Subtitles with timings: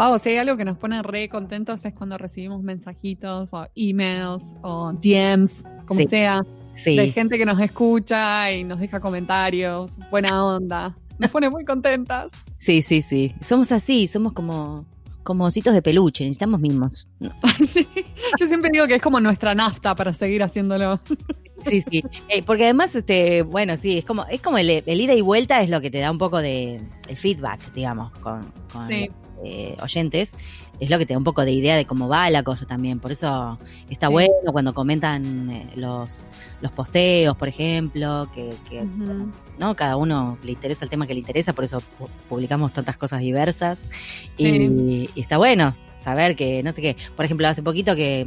[0.00, 4.54] Pau, si hay algo que nos pone re contentos es cuando recibimos mensajitos o emails
[4.62, 6.06] o DMs, como Sí.
[6.06, 6.40] sea,
[6.74, 6.96] Sí.
[6.96, 10.96] de gente que nos escucha y nos deja comentarios, buena onda.
[11.18, 12.32] Nos pone muy contentas.
[12.58, 13.34] Sí, sí, sí.
[13.42, 14.86] Somos así, somos como,
[15.22, 17.06] como ositos de peluche, necesitamos mimos.
[17.66, 17.86] Sí.
[18.40, 20.98] Yo siempre digo que es como nuestra nafta para seguir haciéndolo.
[21.62, 22.00] Sí, sí.
[22.30, 25.60] Eh, porque además, este, bueno, sí, es como, es como el, el ida y vuelta
[25.60, 29.10] es lo que te da un poco de el feedback, digamos, con, con Sí.
[29.44, 30.32] Eh, oyentes.
[30.80, 33.00] Es lo que te da un poco de idea de cómo va la cosa también.
[33.00, 33.58] Por eso
[33.90, 34.12] está Sí.
[34.12, 36.28] bueno cuando comentan eh, los,
[36.62, 38.50] los posteos, por ejemplo, que.
[39.58, 39.76] ¿no?
[39.76, 43.20] Cada uno le interesa el tema que le interesa, por eso pu- publicamos tantas cosas
[43.20, 43.78] diversas.
[44.38, 45.10] Y, Sí.
[45.14, 48.26] y está bueno saber que, no sé qué, por ejemplo, hace poquito que,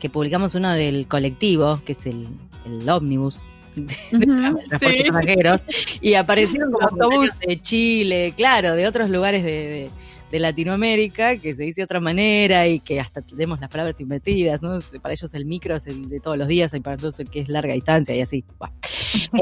[0.00, 2.28] que publicamos uno del colectivo, que es el,
[2.64, 3.42] el ómnibus.
[3.76, 5.10] de transporte sí.
[5.12, 5.60] pasajeros,
[6.00, 9.88] y aparecieron como comentarios de Chile, claro, de otros lugares de,
[10.30, 14.62] de- Latinoamérica, que se dice de otra manera y que hasta tenemos las palabras invertidas,
[14.62, 14.78] ¿no?
[15.02, 17.40] Para ellos el micro es el de todos los días y para nosotros el que
[17.40, 18.44] es larga distancia y así.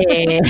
[0.09, 0.41] Eh,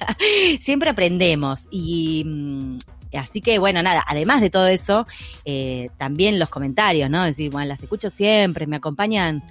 [0.60, 2.78] siempre aprendemos y mm,
[3.18, 5.06] así que bueno, nada, además de todo eso,
[5.44, 7.24] eh, también los comentarios, ¿no?
[7.24, 9.42] Es decir, bueno, las escucho siempre, me acompañan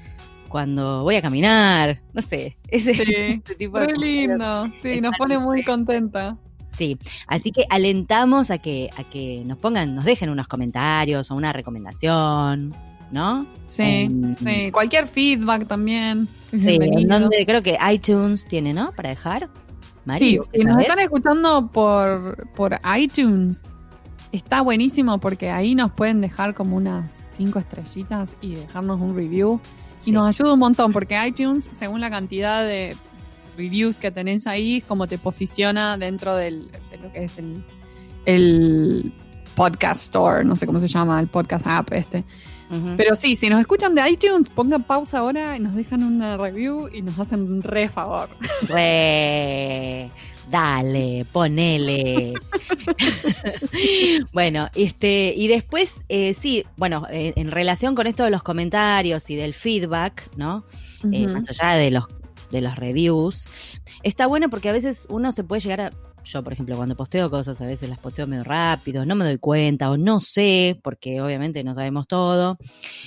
[0.50, 3.04] cuando voy a caminar, no sé, ese, Sí.
[3.46, 4.30] ese tipo de comentarios.
[4.30, 4.68] lindo.
[4.82, 6.38] Sí, nos pone muy contenta.
[6.82, 11.36] Sí, así que alentamos a que, a que nos pongan, nos dejen unos comentarios o
[11.36, 12.72] una recomendación,
[13.12, 13.46] ¿no?
[13.66, 14.72] Sí, En- sí.
[14.72, 16.28] Cualquier feedback también.
[16.52, 18.92] Sí, en donde creo que iTunes tiene, ¿no?
[18.94, 19.48] Para dejar.
[20.06, 23.62] Mari, Sí, ¿vos si nos están escuchando por, por iTunes,
[24.32, 29.60] está buenísimo porque ahí nos pueden dejar como unas cinco estrellitas y dejarnos un review.
[30.02, 30.12] Y Sí.
[30.14, 32.96] nos ayuda un montón porque iTunes, según la cantidad de
[33.58, 37.64] reviews que tenés ahí, es como te posiciona dentro del, de lo que es el,
[38.26, 39.14] el
[39.56, 42.24] podcast store, no sé cómo se llama, el podcast app este.
[42.96, 46.88] Pero sí, si nos escuchan de iTunes, pongan pausa ahora y nos dejan una review
[46.88, 48.30] y nos hacen un re favor.
[48.62, 50.10] Re,
[50.50, 52.34] dale, ponele.
[54.32, 59.30] bueno, este, y después, eh, sí, bueno, eh, en relación con esto de los comentarios
[59.30, 60.64] y del feedback, ¿no?
[61.12, 62.06] Eh, más allá de los,
[62.52, 63.46] de los reviews,
[64.04, 65.90] está bueno porque a veces uno se puede llegar a.
[66.24, 69.40] Yo, por ejemplo, cuando posteo cosas, a veces las posteo medio rápido, no me doy
[69.40, 72.60] cuenta o no sé, porque obviamente no sabemos todo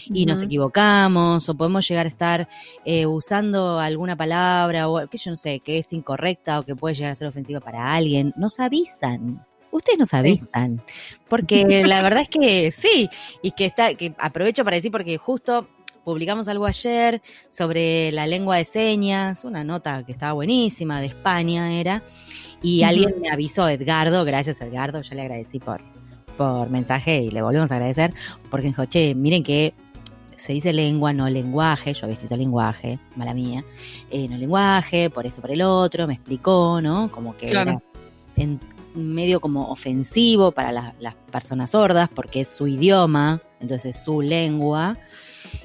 [0.07, 2.49] y nos equivocamos o podemos llegar a estar
[2.85, 6.97] eh, usando alguna palabra o que yo no sé, que es incorrecta o que puede
[6.97, 8.35] llegar a ser ofensiva para alguien.
[8.37, 9.47] Nos avisan.
[9.75, 10.83] Ustedes nos avisan.
[11.29, 13.09] Porque la verdad es que sí.
[13.43, 15.69] Y que está, que aprovecho para decir porque justo
[16.05, 21.73] publicamos algo ayer sobre la lengua de señas, una nota que estaba buenísima de España
[21.81, 22.03] era.
[22.63, 25.81] Y alguien me avisó, Edgardo, gracias Edgardo, yo le agradecí por,
[26.37, 28.13] por mensaje y le volvemos a agradecer,
[28.51, 29.75] porque dijo, che, miren que
[30.37, 33.65] se dice lengua, no lenguaje, yo había escrito lenguaje, mala mía,
[34.11, 37.11] eh, no lenguaje, por esto, por el otro, me explicó, ¿no?
[37.11, 37.71] Como que Claro.
[37.71, 37.83] era
[38.37, 38.61] en
[38.95, 44.23] medio como ofensivo para las- las personas sordas, porque es su idioma, entonces es su
[44.23, 44.97] lengua.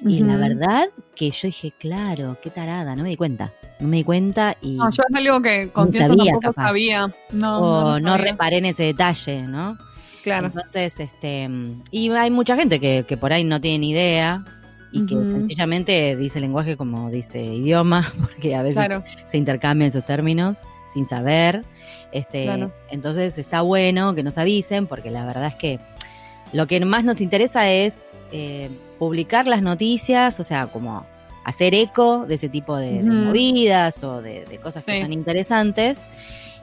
[0.05, 3.51] Y la verdad que yo dije, claro, qué tarada, no me di cuenta.
[3.79, 6.67] No me di cuenta y No, yo es algo que confieso sabía, tampoco capaz.
[6.67, 7.13] sabía.
[7.31, 9.77] No, o no, no, reparé en ese detalle, ¿no?
[10.23, 10.47] Claro.
[10.47, 11.49] Entonces, este,
[11.91, 14.43] y hay mucha gente que, que por ahí no tiene ni idea
[14.91, 19.03] y que sencillamente dice lenguaje como dice idioma, porque a veces Claro.
[19.25, 20.57] se intercambian esos términos
[20.93, 21.63] sin saber.
[22.11, 22.73] Este, Claro.
[22.91, 25.79] Entonces está bueno que nos avisen, porque la verdad es que
[26.53, 31.05] lo que más nos interesa es eh, publicar las noticias, o sea, como
[31.45, 36.03] hacer eco de ese tipo de, movidas o de, de cosas que son interesantes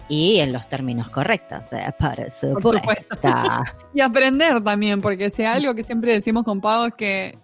[0.08, 3.16] y en los términos correctos, eh, por supuesto.
[3.16, 3.28] supuesto.
[3.94, 7.36] Y aprender también, porque si algo que siempre decimos con Pau es que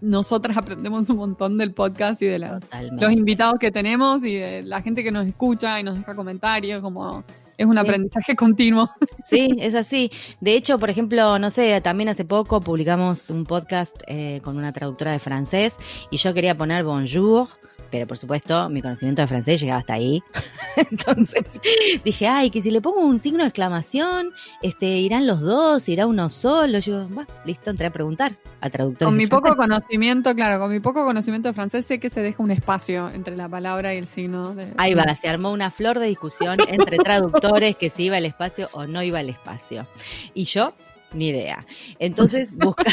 [0.00, 2.60] nosotras aprendemos un montón del podcast y de la-
[2.92, 6.80] los invitados que tenemos y de la gente que nos escucha y nos deja comentarios,
[6.82, 7.22] como
[7.58, 7.78] es un Sí.
[7.80, 8.88] aprendizaje continuo.
[9.24, 10.10] Sí, es así.
[10.40, 14.72] De hecho, por ejemplo, no sé, también hace poco publicamos un podcast eh, con una
[14.72, 15.76] traductora de francés
[16.10, 17.48] y yo quería poner bonjour,
[17.90, 20.22] pero por supuesto mi conocimiento de francés llegaba hasta ahí.
[20.90, 21.60] Entonces
[22.04, 24.30] dije, ay, que si le pongo un signo de exclamación,
[24.62, 26.78] este, irán los dos, irá uno solo.
[26.78, 29.08] Yo, bueno, listo, entré a preguntar al traductor.
[29.08, 29.66] Con mi poco francés.
[29.66, 33.36] conocimiento, claro, con mi poco conocimiento de francés sé que se deja un espacio entre
[33.36, 34.54] la palabra y el signo.
[34.54, 38.24] De, Ahí va, se armó una flor de discusión entre traductores que si iba al
[38.24, 39.86] espacio o no iba al espacio.
[40.34, 40.74] Y yo,
[41.12, 41.64] ni idea.
[41.98, 42.84] Entonces, busca,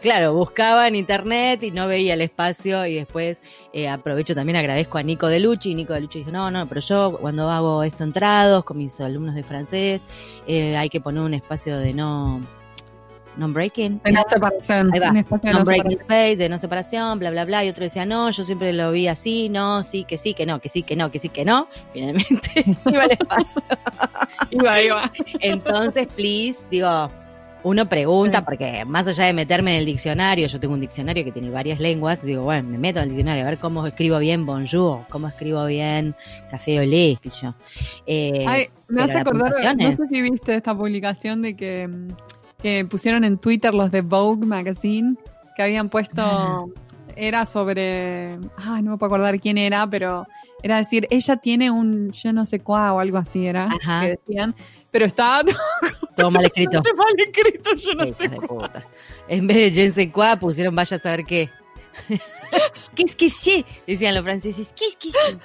[0.00, 3.42] claro, buscaba en internet y no veía el espacio y después
[3.72, 7.18] eh, aprovecho también, agradezco a Nico Delucci y Nico Delucci dijo, no, no, pero yo
[7.20, 10.02] cuando hago esto entrados con mis alumnos de francés,
[10.46, 12.40] eh, hay que poner un espacio de no...
[13.36, 14.00] non-breaking.
[14.04, 14.90] De no separación.
[14.90, 15.92] De no Non-breaking separación.
[15.92, 17.64] space, de no separación, bla, bla, bla.
[17.64, 20.60] Y otro decía, no, yo siempre lo vi así, no, sí, que sí, que no,
[20.60, 21.68] que sí, que no, que sí, que no.
[21.92, 23.62] Finalmente, iba al espacio.
[24.50, 25.10] Iba, iba.
[25.40, 27.08] Entonces, please, digo,
[27.64, 31.32] uno pregunta, porque más allá de meterme en el diccionario, yo tengo un diccionario que
[31.32, 34.44] tiene varias lenguas, digo, bueno, me meto en el diccionario a ver cómo escribo bien
[34.46, 36.14] bonjour, cómo escribo bien
[36.50, 37.54] café olé, qué sé yo.
[38.06, 42.08] Eh, Ay, me hace acordar, no sé si viste esta publicación de que, mm,
[42.62, 45.16] que pusieron en Twitter los de Vogue Magazine,
[45.56, 46.64] que habían puesto, Ah.
[47.14, 50.26] era sobre, ay, no me puedo acordar quién era, pero
[50.62, 54.02] era decir, ella tiene un yo no sé cuá o algo así era, Ajá.
[54.02, 54.54] que decían,
[54.90, 55.42] pero estaba
[56.16, 56.82] todo mal escrito.
[56.96, 58.70] mal escrito, yo no sé cuá.
[59.28, 61.50] En vez de je sais quoi, pusieron vaya a saber qué.
[62.94, 63.64] ¿Qué es que sí?
[63.86, 64.72] Decían los franceses.
[64.76, 65.38] ¿Qué es que sí?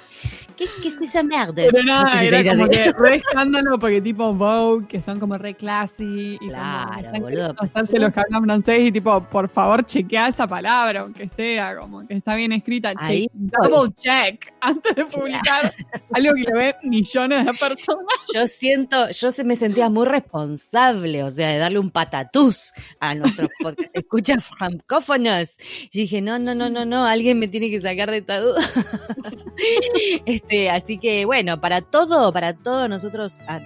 [0.56, 1.52] ¿Qué es que es esa mierda?
[1.54, 2.70] Pero nada, era como así.
[2.72, 7.54] que re escándalo porque tipo Vogue, que son como re classy y Claro, como boludo.
[7.58, 12.04] hacerse los que hablan francés y tipo, por favor, chequea esa palabra, aunque sea, como
[12.08, 12.92] que está bien escrita.
[12.96, 15.72] Ahí Che- double check antes de publicar
[16.12, 18.04] algo que lo ve millones de personas.
[18.34, 23.14] Yo siento, yo se me sentía muy responsable, o sea, de darle un patatús a
[23.14, 23.90] nuestros podcast.
[23.92, 25.56] Escucha francófonos.
[25.92, 28.60] Y dije, no, no, no, no, no, alguien me tiene que sacar de esta duda.
[30.26, 33.60] este, así que bueno, para todo, para todo, nosotros ah,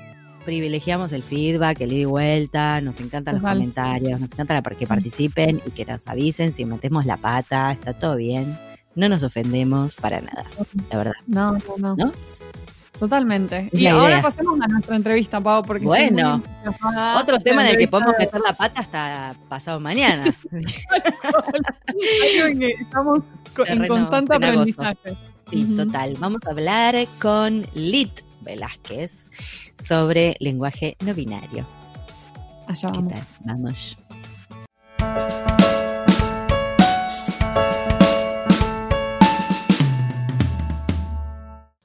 [0.44, 4.86] privilegiamos el feedback, el ida y vuelta, nos encantan los comentarios, nos encanta la- que
[4.86, 8.56] participen y que nos avisen si metemos la pata, está todo bien.
[8.94, 10.44] No nos ofendemos para nada,
[10.90, 11.14] la verdad.
[11.26, 11.96] No, no, no.
[11.96, 12.12] ¿No?
[13.02, 13.68] Totalmente.
[13.72, 14.22] Y la ahora idea.
[14.22, 16.40] pasemos a nuestra entrevista, Pau, porque Bueno.
[17.18, 20.22] Otro tema en el que podemos de- meter la pata hasta pasado mañana.
[20.52, 23.24] algo en que estamos
[23.66, 25.16] en constante aprendizaje.
[25.50, 26.14] Sí, total.
[26.20, 29.28] Vamos a hablar con Lit Velázquez
[29.84, 31.66] sobre lenguaje no binario.
[32.68, 33.12] Allá ¿Qué vamos.
[33.14, 33.22] tal?
[33.40, 33.96] Vamos.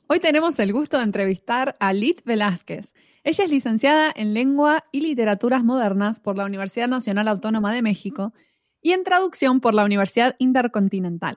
[0.09, 2.93] Hoy tenemos el gusto de entrevistar a Lit Velázquez.
[3.25, 8.33] Ella es licenciada en Lengua y Literaturas Modernas por la Universidad Nacional Autónoma de México
[8.81, 11.35] y en Traducción por la Universidad Intercontinental.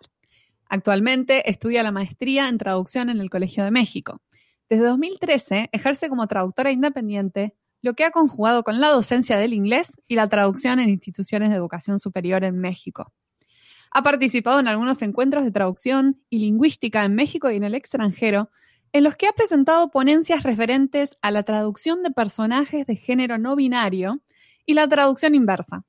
[0.68, 4.22] Actualmente estudia la maestría en Traducción en el Colegio de México.
[4.68, 10.00] Desde 2013 ejerce como traductora independiente, lo que ha conjugado con la docencia del inglés
[10.06, 13.12] y la traducción en instituciones de educación superior en México.
[13.90, 18.50] Ha participado en algunos encuentros de traducción y lingüística en México y en el extranjero,
[18.92, 23.56] en los que ha presentado ponencias referentes a la traducción de personajes de género no
[23.56, 24.20] binario
[24.66, 25.84] y la traducción inversa.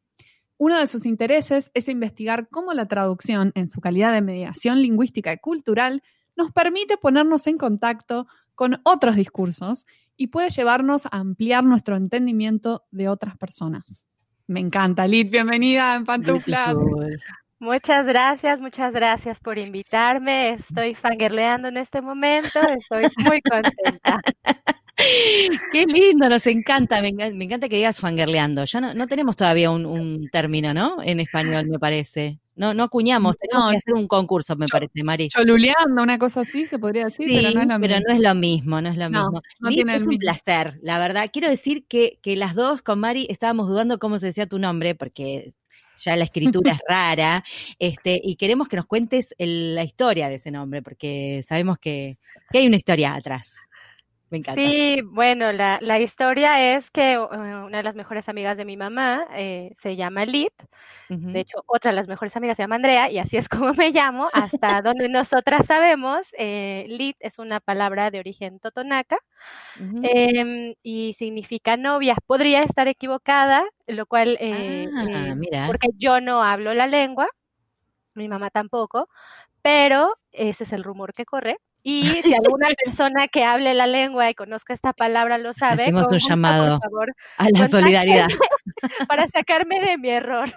[0.58, 5.34] Uno de sus intereses es investigar cómo la traducción, en su calidad de mediación lingüística
[5.34, 6.04] y cultural,
[6.36, 12.84] nos permite ponernos en contacto con otros discursos y puede llevarnos a ampliar nuestro entendimiento
[12.92, 14.04] de otras personas.
[14.46, 16.76] Me encanta, Lid, bienvenida en Pantuflas.
[17.62, 20.50] Muchas gracias, muchas gracias por invitarme.
[20.50, 24.20] Estoy fangirleando en este momento, estoy muy contenta.
[25.72, 27.00] Qué lindo, nos encanta.
[27.02, 28.66] Me, enca- me encanta que digas fangirleando.
[28.66, 31.04] Ya no, no tenemos todavía un, un término, ¿no?
[31.04, 32.40] En español, me parece.
[32.56, 33.38] No, no acuñamos.
[33.38, 35.28] Tenemos No, que hacer un concurso, me parece, Mari.
[35.30, 38.00] Choluleando, una cosa así, se podría decir, Sí, pero no es lo mismo.
[38.08, 39.42] no es lo mismo, no es lo No, mismo.
[39.60, 40.20] no Liz, tiene el es un mismo.
[40.22, 41.30] placer, la verdad.
[41.32, 44.94] Quiero decir que, que las dos con Mari estábamos dudando cómo se decía tu nombre,
[44.96, 45.52] porque
[46.04, 47.44] ya la escritura es rara,
[47.80, 52.18] este, y queremos que nos cuentes el- la historia de ese nombre, porque sabemos que,
[52.52, 53.70] que hay una historia atrás.
[54.32, 54.62] Me encanta.
[54.62, 58.78] Sí, bueno, la, la historia es que eh, una de las mejores amigas de mi
[58.78, 60.54] mamá eh, se llama Lit,
[61.10, 63.92] de hecho otra de las mejores amigas se llama Andrea y así es como me
[63.92, 69.18] llamo, hasta donde nosotras sabemos, eh, Lit es una palabra de origen totonaca
[70.02, 72.16] em, y significa novia.
[72.26, 75.68] Podría estar equivocada, lo cual, eh, ah, mira.
[75.68, 77.28] porque yo no hablo la lengua,
[78.14, 79.10] mi mamá tampoco,
[79.62, 81.58] pero ese es el rumor que corre.
[81.84, 86.06] Y si alguna persona que hable la lengua y conozca esta palabra lo sabe, Hacemos
[86.12, 86.80] un llamado.
[86.80, 88.28] por favor, A la solidaridad.
[89.08, 90.54] para sacarme de mi error.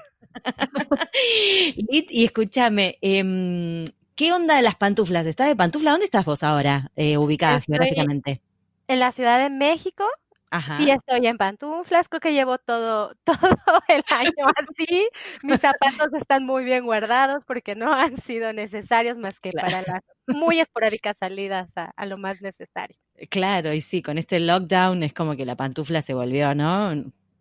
[1.90, 5.26] Lit, y escúchame, em, ¿qué onda de las pantuflas?
[5.26, 5.92] ¿Estás de pantufla?
[5.92, 8.40] ¿Dónde estás vos ahora, eh, ubicada Estoy- geográficamente?
[8.86, 10.04] En la Ciudad de México,
[10.54, 10.76] Ajá.
[10.76, 15.08] sí estoy en pantuflas, creo que llevo todo, todo el año así.
[15.42, 19.66] Mis zapatos están muy bien guardados porque no han sido necesarios más que Claro.
[19.68, 22.96] para las muy esporádicas salidas a, a lo más necesario.
[23.30, 26.92] Claro, y sí, con este lockdown es como que la pantufla se volvió, ¿no?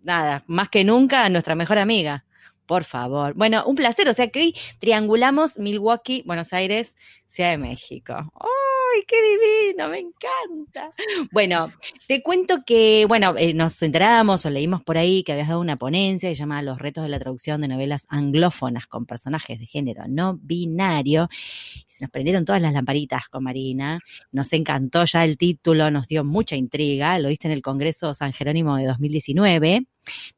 [0.01, 2.25] Nada, más que nunca nuestra mejor amiga.
[2.65, 3.33] Por favor.
[3.33, 4.07] Bueno, un placer.
[4.07, 8.13] O sea que hoy triangulamos Milwaukee, Buenos Aires, Ciudad de México.
[8.15, 8.49] ¡Ay,
[8.95, 9.89] ¡Ay, qué divino!
[9.89, 10.91] Me encanta.
[11.31, 11.71] Bueno,
[12.07, 15.77] te cuento que, bueno, eh, nos enteramos o leímos por ahí que habías dado una
[15.77, 19.65] ponencia que se llama Los retos de la traducción de novelas anglófonas con personajes de
[19.65, 21.29] género no binario.
[21.87, 23.99] se nos prendieron todas las lamparitas con Marina.
[24.31, 27.17] Nos encantó ya el título, nos dio mucha intriga.
[27.19, 29.87] Lo viste en el Congreso San Jerónimo de 2019.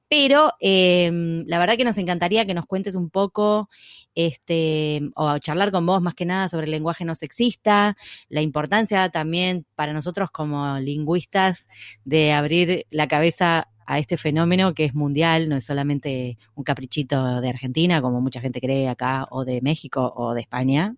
[0.10, 3.70] Pero eh, la verdad que nos encantaría que nos cuentes un poco,
[4.14, 7.98] este, o charlar con vos más que nada sobre el lenguaje no sexista,
[8.30, 11.68] la importancia también para nosotros como lingüistas
[12.04, 17.42] de abrir la cabeza a este fenómeno que es mundial, no es solamente un caprichito
[17.42, 20.96] de Argentina, como mucha gente cree acá, o de México o de España.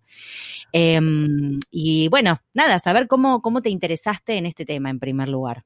[0.73, 0.99] Eh,
[1.71, 5.65] y bueno, nada, saber cómo, cómo te interesaste en este tema en primer lugar.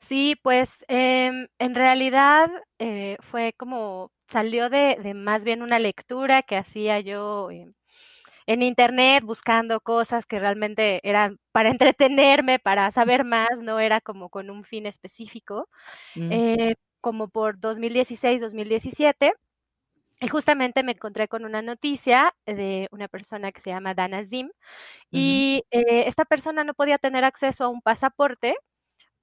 [0.00, 6.42] Sí, pues em, en realidad eh, fue como, salió de, de, más bien una lectura
[6.42, 7.68] que hacía yo eh,
[8.46, 14.30] en internet buscando cosas que realmente eran para entretenerme, para saber más, no era como
[14.30, 15.68] con un fin específico,
[16.14, 16.32] mm.
[16.32, 19.34] eh, como por 2016, 2017.
[20.20, 24.50] Y justamente me encontré con una noticia de una persona que se llama Dana Zim
[25.12, 28.56] y esta persona no podía tener acceso a un pasaporte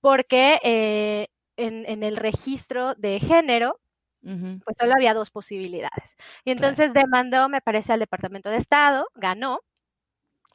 [0.02, 3.80] porque eh, en, el registro de género,
[4.22, 6.16] pues solo había dos posibilidades.
[6.44, 9.60] Y entonces demandó, me parece, al Departamento de Estado, ganó,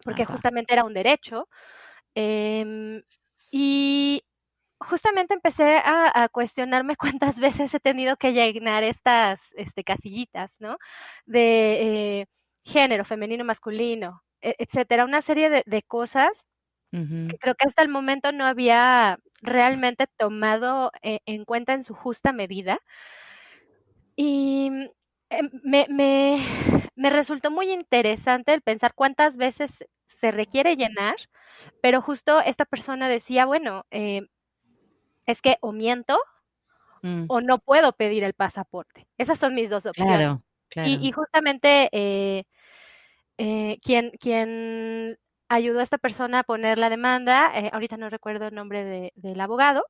[0.05, 1.49] porque justamente era un derecho.
[2.15, 3.03] Em,
[3.51, 4.25] y
[4.81, 10.79] justamente empecé a, cuestionarme cuántas veces he tenido que llenar estas este, casillitas, ¿no?
[11.27, 12.27] De eh,
[12.65, 16.47] género, femenino, masculino, e, etcétera, una serie de cosas
[16.91, 21.95] que creo que hasta el momento no había realmente tomado eh, en cuenta en su
[21.95, 22.81] justa medida.
[24.17, 24.85] Y mm,
[25.31, 26.45] em, me, me,
[26.97, 31.15] me, resultó muy interesante el pensar cuántas veces se requiere llenar,
[31.81, 34.23] pero justo esta persona decía, bueno, eh,
[35.27, 36.19] es que o miento
[37.03, 37.27] mm.
[37.29, 39.07] o no puedo pedir el pasaporte.
[39.17, 40.17] Esas son mis dos opciones.
[40.17, 40.89] Claro, claro.
[40.89, 42.45] Y, justamente eh,
[43.81, 45.19] quien, quien
[45.51, 49.41] ayudó a esta persona a poner la demanda, eh, ahorita no recuerdo el nombre del
[49.41, 49.85] abogado,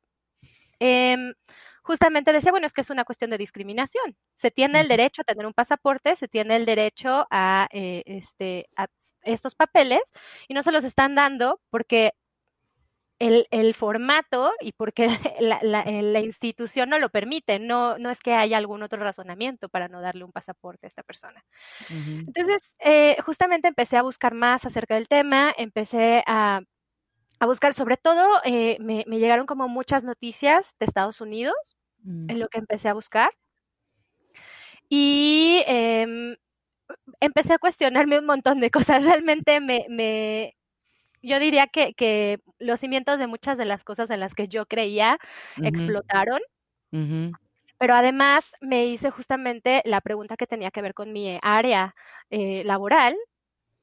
[0.81, 1.35] em,
[1.83, 4.17] justamente decía, bueno, es que es una cuestión de discriminación.
[4.35, 8.69] Se tiene el derecho a tener un pasaporte, se tiene el derecho a, eh, este,
[8.77, 8.89] a
[9.23, 10.03] estos papeles
[10.49, 12.13] y no se los están dando porque
[13.21, 15.07] el, formato y porque
[15.41, 20.01] la, institución no lo permite, no, no es que haya algún otro razonamiento para no
[20.01, 21.45] darle un pasaporte a esta persona.
[21.91, 26.63] Entonces, eh, justamente empecé a buscar más acerca del tema, empecé a,
[27.43, 32.39] buscar, sobre todo, eh, me, llegaron como muchas noticias de Estados Unidos, en mm.
[32.39, 33.31] lo que empecé a buscar.
[34.89, 36.37] Y em,
[37.21, 39.05] empecé a cuestionarme un montón de cosas.
[39.23, 40.57] Realmente me,
[41.23, 44.67] yo diría que, que, los cimientos de muchas de las cosas en las que yo
[44.67, 45.19] creía
[45.63, 46.41] explotaron.
[47.79, 51.95] Pero además me hice justamente la pregunta que tenía que ver con mi área
[52.29, 53.17] eh, laboral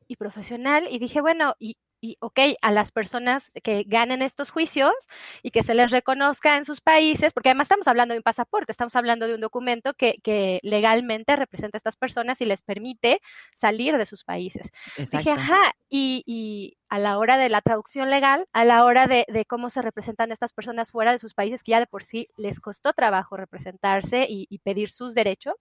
[0.07, 4.93] y profesional y dije, bueno, ¿y, y, ok, a las personas que ganen estos juicios
[5.41, 8.71] y que se les reconozca en sus países, porque además estamos hablando de un pasaporte,
[8.71, 13.21] estamos hablando de un documento que, que legalmente representa a estas personas y les permite
[13.53, 14.71] salir de sus países.
[14.97, 19.25] Dije, ajá, y, y, a la hora de la traducción legal, a la hora de,
[19.27, 22.29] de, cómo se representan estas personas fuera de sus países, que ya de por sí
[22.37, 25.55] les costó trabajo representarse y, y pedir sus derechos,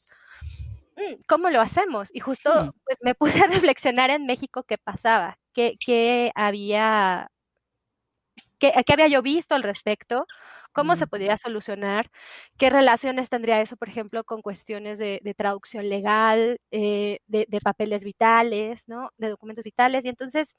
[0.96, 2.14] mm, ¿cómo lo hacemos?
[2.14, 7.30] Y justo pues, me puse a reflexionar en México qué pasaba qué, había,
[8.58, 10.26] qué, había yo visto al respecto,
[10.72, 12.10] cómo se podría solucionar,
[12.58, 18.86] qué relaciones tendría eso, por ejemplo, con cuestiones de, traducción legal, eh, de, papeles vitales,
[18.88, 19.10] ¿no?
[19.16, 20.04] De documentos vitales.
[20.04, 20.56] Y entonces,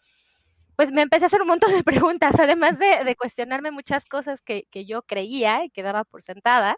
[0.75, 4.65] pues me empecé a hacer un montón de preguntas, además de, cuestionarme muchas cosas que,
[4.85, 6.77] yo creía y que daba por sentadas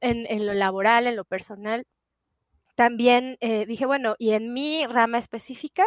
[0.00, 1.86] en, lo laboral, en lo personal.
[2.76, 5.84] También eh, dije, bueno, y en mi rama específica,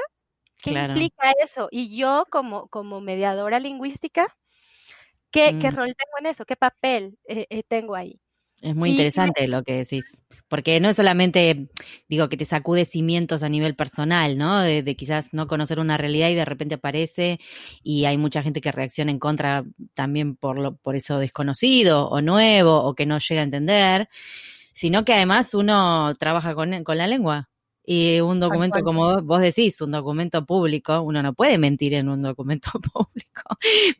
[0.62, 1.68] ¿Qué implica eso?
[1.72, 4.36] Y yo como, como mediadora lingüística,
[5.32, 5.76] ¿qué, ¿qué mm.
[5.76, 6.46] rol tengo en eso?
[6.46, 8.20] ¿Qué papel eh, eh, tengo ahí?
[8.62, 11.70] Es muy interesante lo que decís, porque no es solamente,
[12.10, 14.62] digo, que te sacude cimientos a nivel personal, ¿no?
[14.62, 17.40] De, de, quizás no conocer una realidad y de repente aparece
[17.84, 22.22] y hay mucha gente que reacciona en contra también por, lo, por eso desconocido o
[22.22, 24.10] nuevo o que no llega a entender,
[24.74, 27.50] sino que además uno trabaja con, con la lengua.
[27.90, 32.22] Y un documento, como vos decís, un documento público, uno no puede mentir en un
[32.22, 33.44] documento público,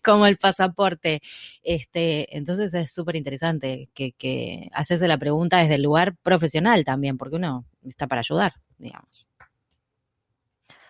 [0.04, 1.22] como el pasaporte.
[1.64, 7.18] Este, entonces es súper interesante que, que hacerse la pregunta desde el lugar profesional también,
[7.18, 9.26] porque uno está para ayudar, digamos.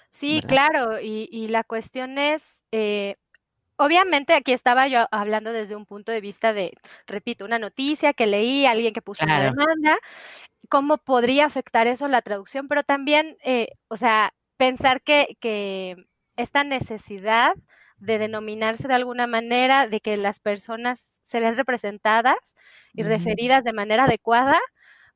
[0.09, 0.49] Sí, ¿verdad?
[0.49, 3.17] claro, y, y la cuestión es, eh,
[3.75, 6.73] obviamente aquí estaba yo hablando desde un punto de vista de,
[7.05, 9.99] repito, una noticia que leí, alguien que puso una demanda,
[10.69, 15.95] cómo podría afectar eso la traducción, pero también, eh, o sea, pensar que, que
[16.37, 17.53] esta necesidad
[17.99, 22.37] de denominarse de alguna manera, de que las personas se ven representadas
[22.95, 24.59] y referidas de manera adecuada,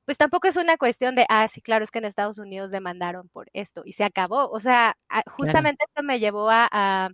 [0.05, 3.29] pues tampoco es una cuestión de, ah, sí, claro, es que en Estados Unidos demandaron
[3.29, 4.49] por esto y se acabó.
[4.51, 5.31] O sea, Claro.
[5.37, 7.09] justamente esto me llevó a, a-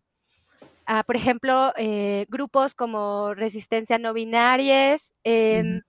[0.88, 5.14] a, por ejemplo, eh, grupos como Resistencia No Binarias,
[5.52, 5.82] Ujú.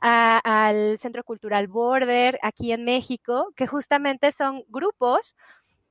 [0.00, 0.38] A-
[0.68, 5.34] al Centro Cultural Border aquí en México, que justamente son grupos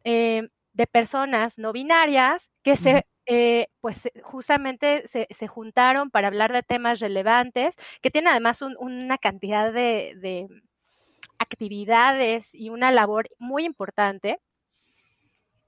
[0.04, 6.54] eh, de personas no binarias que se, eh, pues justamente se, se juntaron para hablar
[6.54, 10.48] de temas relevantes, que tienen además un- una cantidad de, de
[11.40, 14.40] actividades y una labor muy importante.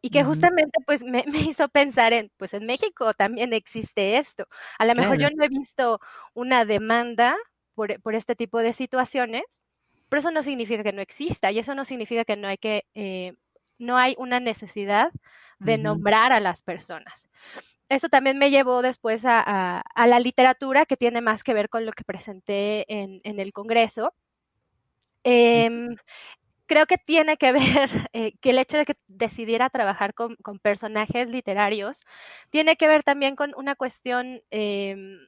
[0.02, 4.48] Y que justamente pues me, me hizo pensar en, pues en México también existe esto.
[4.78, 6.00] A lo mejor yo no he visto
[6.34, 7.36] una demanda
[7.80, 9.62] por, por este tipo de situaciones,
[10.10, 12.86] pero eso no significa que no exista y eso no significa que no hay que,
[12.96, 13.36] eh,
[13.80, 15.12] no hay una necesidad
[15.60, 15.84] de Ujú.
[15.84, 17.30] nombrar a las personas.
[17.90, 21.70] Eso también me llevó después a, a- a la literatura que tiene más que ver
[21.70, 24.14] con lo que presenté en, en el Congreso.
[25.24, 25.96] Em,
[26.68, 30.60] creo que tiene que ver eh, que el hecho de que decidiera trabajar con, con
[30.60, 32.04] personajes literarios
[32.52, 35.20] tiene que ver también con una cuestión em,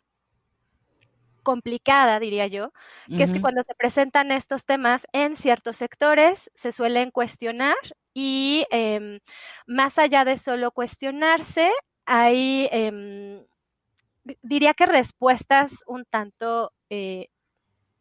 [1.43, 2.71] complicada, diría yo,
[3.15, 7.75] que es que cuando se presentan estos temas en ciertos sectores se suelen cuestionar
[8.13, 9.19] y em,
[9.67, 11.71] más allá de solo cuestionarse,
[12.05, 13.45] hay, em,
[14.23, 17.29] di- diría que respuestas un tanto eh,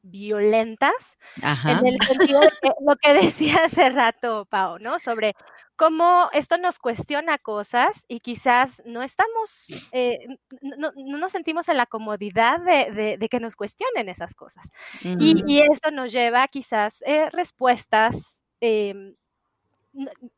[0.03, 0.95] violentas
[1.43, 1.73] Ajá.
[1.73, 3.13] en el sentido de que lo que
[3.55, 4.99] decía hace rato Pau, ¿no?
[4.99, 5.35] Sobre
[5.77, 10.19] cómo esto nos cuestiona cosas y quizás no estamos, eh,
[10.61, 14.69] no, no nos sentimos en la comodidad de, de- de que nos cuestionen esas cosas.
[15.03, 19.15] Y, y eso nos lleva quizás eh, respuestas, em,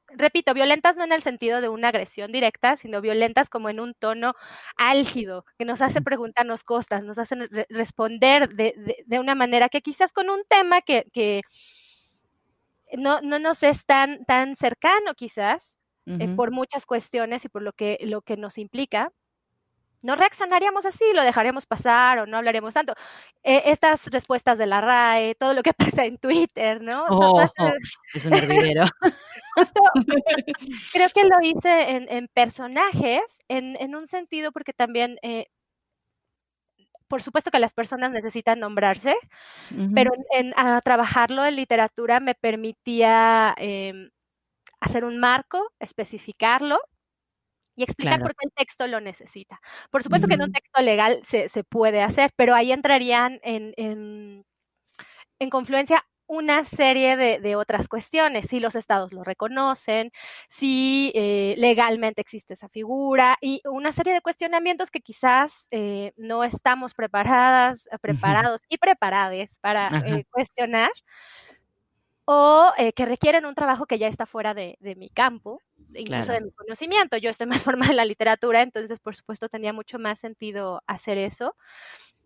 [0.09, 3.95] repito, violentas no en el sentido de una agresión directa, sino violentas como en un
[3.95, 4.35] tono
[4.77, 9.69] álgido, que nos hace preguntarnos cosas, nos hacen re- responder de, de- de una manera
[9.69, 11.43] que quizás con un tema que, que
[12.95, 17.73] no, no nos es tan, tan cercano quizás, eh, por muchas cuestiones y por lo
[17.73, 19.13] que, lo que nos implica,
[20.03, 22.93] no reaccionaríamos así, lo dejaríamos pasar o no hablaríamos tanto.
[23.45, 27.07] Eh, estas respuestas de la RAE, todo lo que pasa en Twitter, ¿no?
[27.09, 27.53] Oh, todas
[28.15, 28.85] es un hervidero.
[29.57, 29.81] justo
[30.93, 35.47] creo que lo hice en, en personajes, en, en un sentido porque también, eh,
[37.09, 39.15] por supuesto que las personas necesitan nombrarse,
[39.95, 44.11] pero en, a trabajarlo en literatura me permitía em,
[44.81, 46.81] hacer un marco, especificarlo
[47.77, 48.23] y explicar Claro.
[48.23, 49.61] por qué el texto lo necesita.
[49.91, 53.75] Por supuesto que en un texto legal se, se puede hacer, pero ahí entrarían en,
[53.77, 54.45] en,
[55.41, 60.11] en confluencia una serie de, de otras cuestiones, si los estados lo reconocen,
[60.49, 66.43] si eh, legalmente existe esa figura y una serie de cuestionamientos que quizás eh, no
[66.45, 70.91] estamos preparadas, preparados y preparades para eh, cuestionar
[72.25, 75.61] o eh, que requieren un trabajo que ya está fuera de, de mi campo,
[75.95, 76.33] incluso Claro.
[76.33, 77.17] de mi conocimiento.
[77.17, 81.19] Yo estoy más formada en la literatura, entonces por supuesto tenía mucho más sentido hacer
[81.19, 81.57] eso.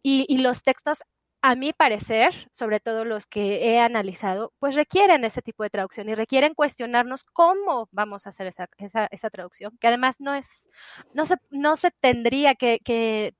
[0.03, 1.03] Y, y los textos,
[1.51, 6.09] a mi parecer, sobre todo los que he analizado, pues requieren ese tipo de traducción
[6.09, 10.69] y requieren cuestionarnos cómo vamos a hacer esa, esa, esa traducción, que además no es,
[11.15, 13.35] no se, no se tendría que, que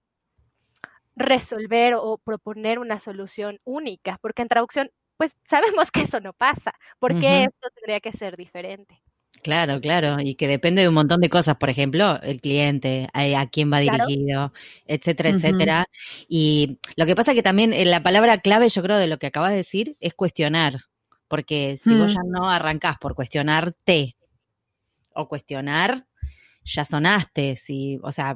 [1.17, 6.73] resolver o proponer una solución única, porque en traducción, pues sabemos que eso no pasa.
[7.01, 7.51] ¿Por qué Ujú.
[7.51, 9.03] esto tendría que ser diferente?
[9.47, 13.23] Claro, claro, y que depende de un montón de cosas, por ejemplo, el cliente, a,
[13.41, 14.05] a quién va Claro.
[14.09, 14.53] dirigido,
[14.87, 15.87] etcétera, etcétera.
[16.29, 19.29] Y lo que pasa que también eh, la palabra clave, yo creo, de lo que
[19.29, 20.81] acabas de decir, es cuestionar,
[21.29, 22.15] porque si vos Mm.
[22.17, 24.17] ya no arrancás por cuestionarte
[25.15, 26.07] o cuestionar,
[26.65, 28.35] ya sonaste, si, o sea,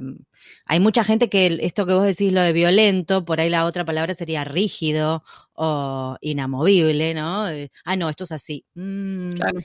[0.64, 3.84] hay mucha gente que esto que vos decís, lo de violento, por ahí la otra
[3.84, 7.46] palabra sería rígido o inamovible, ¿no?
[7.84, 8.64] Ah, no, esto es así.
[8.74, 9.58] Mm, Claro.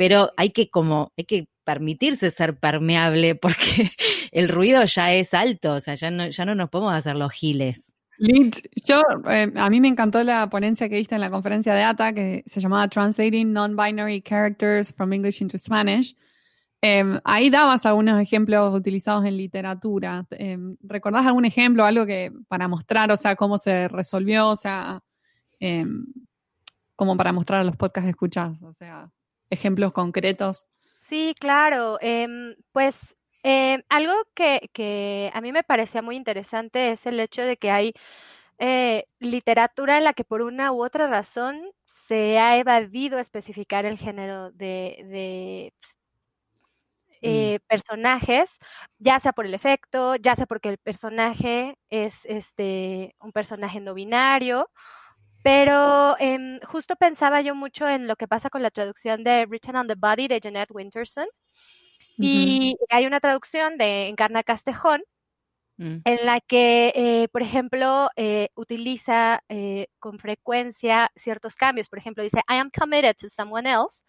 [0.00, 3.90] Pero hay que como, hay que permitirse ser permeable porque
[4.32, 7.30] el ruido ya es alto, o sea, ya no, ya no nos podemos hacer los
[7.32, 7.94] giles.
[8.16, 11.82] Lit, yo, eh, a mí me encantó la ponencia que diste en la conferencia de
[11.82, 16.16] ATA que se llamaba Translating Non-Binary Characters from English into Spanish.
[16.80, 20.26] Eh, ahí dabas algunos ejemplos utilizados en literatura.
[20.30, 25.02] Eh, ¿Recordás algún ejemplo, algo que para mostrar, o sea, cómo se resolvió, o sea,
[25.60, 25.84] eh,
[26.96, 29.10] como para mostrar a los podcasts escuchás, o sea,
[29.50, 30.66] ejemplos concretos?
[30.94, 31.98] Sí, claro.
[32.00, 37.42] Em, pues eh, algo que, que a mí me parecía muy interesante es el hecho
[37.42, 37.94] de que hay
[38.58, 43.98] eh, literatura en la que por una u otra razón se ha evadido especificar el
[43.98, 45.96] género de, de pues,
[47.24, 47.50] Mm.
[47.52, 48.58] eh, personajes,
[48.98, 53.94] ya sea por el efecto, ya sea porque el personaje es este un personaje no
[53.94, 54.70] binario.
[55.44, 59.76] Pero em, justo pensaba yo mucho en lo que pasa con la traducción de Written
[59.76, 61.26] on the Body de Jeanette Winterson.
[62.18, 62.26] Ujú.
[62.26, 65.02] Y hay una traducción de Encarna Castejón
[65.78, 66.04] Mm.
[66.04, 71.88] en la que, eh, por ejemplo, eh, utiliza eh, con frecuencia ciertos cambios.
[71.88, 74.04] Por ejemplo, dice, I am committed to someone else.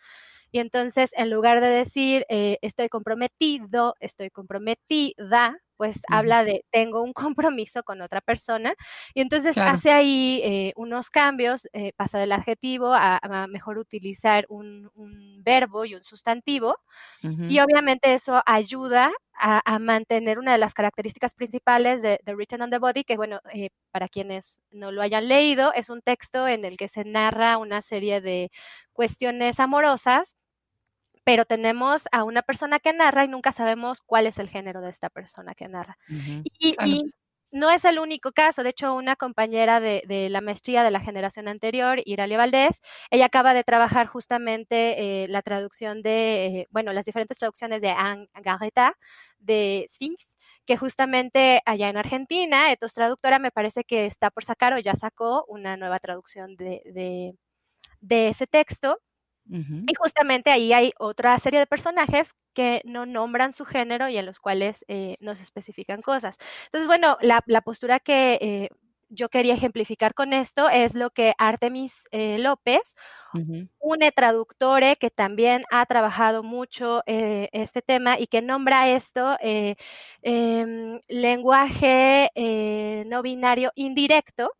[0.51, 7.01] Y entonces, en lugar de decir, eh, estoy comprometido, estoy comprometida, pues habla de, tengo
[7.01, 8.75] un compromiso con otra persona.
[9.15, 9.63] Y entonces Claro.
[9.65, 15.41] hace ahí eh, unos cambios, eh, pasa del adjetivo a, a mejor utilizar un, un
[15.43, 16.75] verbo y un sustantivo.
[17.47, 22.61] Y obviamente eso ayuda a, a mantener una de las características principales de, de Written
[22.61, 26.47] on the Body, que bueno, eh, para quienes no lo hayan leído, es un texto
[26.47, 28.51] en el que se narra una serie de
[28.93, 30.35] cuestiones amorosas,
[31.23, 34.89] pero tenemos a una persona que narra y nunca sabemos cuál es el género de
[34.89, 35.97] esta persona que narra.
[36.43, 36.91] Y, Claro.
[36.91, 37.11] y
[37.51, 38.63] no es el único caso.
[38.63, 43.25] De hecho, una compañera de, de la maestría de la generación anterior, Iralia Valdés, ella
[43.25, 48.27] acaba de trabajar justamente eh, la traducción de, eh, bueno, las diferentes traducciones de Anne
[48.41, 48.97] Garreta,
[49.39, 54.73] de Sphinx, que justamente allá en Argentina, Etos Traductora me parece que está por sacar
[54.73, 57.33] o ya sacó una nueva traducción de, de,
[58.01, 58.99] de ese texto.
[59.51, 59.91] Ujú.
[59.91, 64.25] Y justamente ahí hay otra serie de personajes que no nombran su género y en
[64.25, 66.37] los cuales eh, no se especifican cosas.
[66.65, 68.69] Entonces, bueno, la, la postura que eh,
[69.09, 72.95] yo quería ejemplificar con esto es lo que Artemis eh, López,
[73.33, 73.67] Ujú.
[73.79, 79.75] una traductore que también ha trabajado mucho eh, este tema y que nombra esto eh,
[80.21, 82.31] em, lenguaje
[83.07, 84.51] no binario indirecto,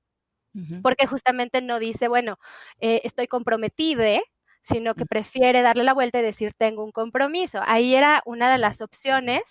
[0.82, 2.38] porque justamente no dice, bueno,
[2.80, 4.20] estoy comprometida,
[4.64, 7.60] sino que prefiere darle la vuelta y decir, tengo un compromiso.
[7.66, 9.42] Ahí era una de las opciones.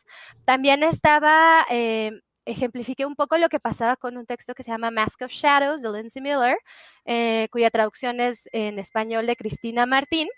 [0.45, 2.13] También estaba, eh,
[2.47, 5.83] ejemplifiqué un poco lo que pasaba con un texto que se llama Mask of Shadows
[5.83, 6.57] de Lindsay Miller,
[7.05, 10.29] eh, cuya traducción es en español de Cristina Martín.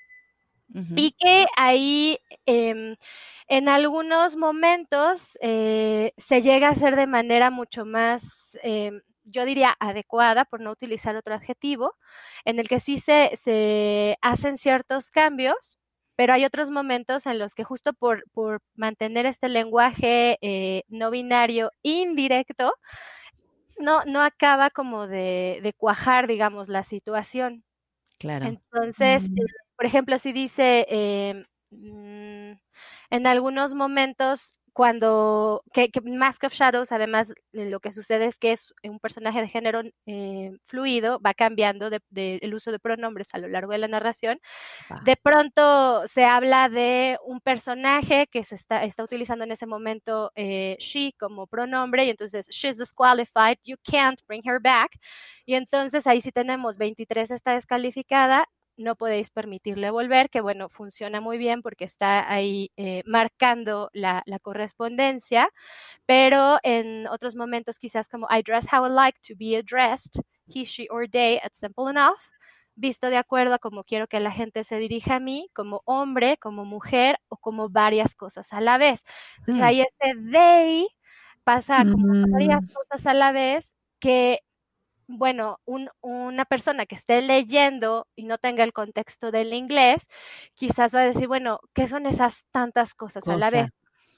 [0.97, 2.97] Y que ahí em,
[3.49, 9.77] en algunos momentos eh, se llega a hacer de manera mucho más, em, yo diría,
[9.81, 11.95] adecuada, por no utilizar otro adjetivo,
[12.45, 15.79] en el que sí se, se hacen ciertos cambios,
[16.17, 21.11] pero hay otros momentos en los que justo por, por mantener este lenguaje eh, no
[21.11, 22.75] binario indirecto,
[23.79, 27.65] no, no acaba como de, de cuajar, digamos, la situación.
[28.21, 28.57] Claro.
[28.73, 29.37] Entonces, Mm.
[29.37, 29.43] eh,
[29.77, 32.53] por ejemplo, si dice eh, mm,
[33.11, 38.39] en algunos momentos cuando que, que Mask of Shadows, además eh, lo que sucede es
[38.39, 42.79] que es un personaje de género eh, fluido, va cambiando de, de el uso de
[42.79, 44.41] pronombres a lo largo de la narración.
[45.05, 50.33] De pronto se habla de un personaje que se está, está utilizando en ese momento
[50.35, 54.99] eh, she como pronombre y entonces she's disqualified, you can't bring her back.
[55.45, 61.21] Y entonces ahí sí tenemos 23 está descalificada, no podéis permitirle volver, que bueno, funciona
[61.21, 65.49] muy bien porque está ahí eh, marcando la, la, correspondencia,
[66.07, 70.65] pero en otros momentos quizás como I dress how I like to be addressed, he,
[70.65, 72.21] she or they at simple enough,
[72.77, 76.39] visto de acuerdo a cómo quiero que la gente se dirija a mí, como hombre,
[76.39, 79.03] como mujer o como varias cosas a la vez.
[79.39, 79.65] Entonces Mm.
[79.65, 80.89] ahí ese they
[81.45, 82.33] pasa como Mm.
[82.33, 84.41] varias cosas a la vez que
[85.19, 90.09] bueno, un, una persona que esté leyendo y no tenga el contexto del inglés,
[90.55, 93.69] quizás va a decir, bueno, ¿qué son esas tantas cosas, a la vez?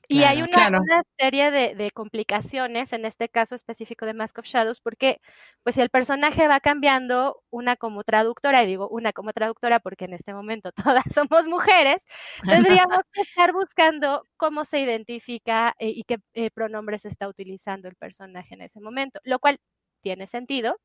[0.09, 0.81] Y hay una, Claro.
[0.83, 5.21] una serie de, de complicaciones en este caso específico de Mask of Shadows, porque
[5.63, 10.05] pues si el personaje va cambiando, una como traductora, y digo una como traductora porque
[10.05, 12.03] en este momento todas somos mujeres,
[12.47, 17.97] tendríamos que estar buscando cómo se identifica eh, y qué eh, pronombres está utilizando el
[17.97, 19.59] personaje en ese momento, lo cual
[20.05, 20.77] tiene sentido,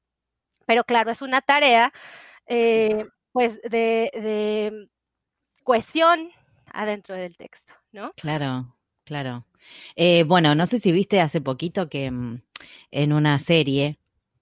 [0.66, 1.94] pero claro, es una tarea
[2.48, 4.90] eh, pues de, de
[5.64, 6.30] cohesión
[6.74, 8.12] adentro del texto, ¿no?
[8.16, 9.46] Claro, claro.
[9.96, 12.42] Eh, bueno, no sé si viste hace poquito que mm,
[12.92, 14.00] en una serie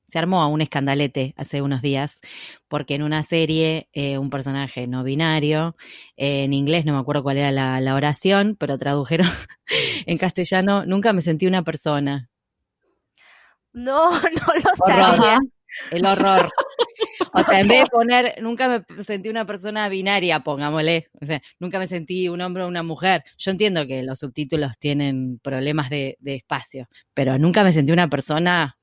[0.07, 2.21] se armó un escandalete hace unos días,
[2.69, 5.75] porque en una serie eh, un personaje no binario,
[6.15, 9.27] en inglés no me acuerdo cuál era la oración, pero tradujeron
[10.05, 12.29] en castellano, nunca me sentí una persona.
[13.77, 15.15] No, no lo Horror.
[15.15, 15.39] sabía.
[15.91, 16.49] el horror.
[17.33, 21.09] O sea, en vez de poner, nunca me sentí una persona binaria, pongámosle.
[21.21, 23.23] O sea, nunca me sentí un hombre o una mujer.
[23.37, 28.09] Yo entiendo que los subtítulos tienen problemas de, de espacio, pero nunca me sentí una
[28.09, 28.77] persona.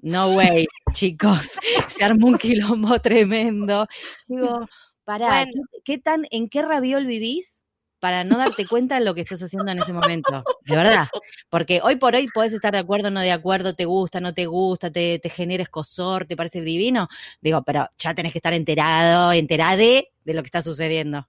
[0.00, 1.58] No way, chicos.
[1.88, 3.86] Se armó un quilombo tremendo.
[4.28, 4.66] Digo,
[5.04, 5.62] pará, Bueno.
[5.72, 7.57] ¿qué, qué tan, ¿en qué raviol vivís?
[8.00, 11.06] Para no darte cuenta de lo que estás haciendo en ese momento, de verdad.
[11.50, 14.46] Porque hoy por hoy podés estar de acuerdo no de acuerdo, te gusta, no te
[14.46, 17.08] gusta, te, te genera escosor, te parece divino.
[17.40, 21.28] Digo, pero ya tenés que estar enterado, enterade de lo que está sucediendo.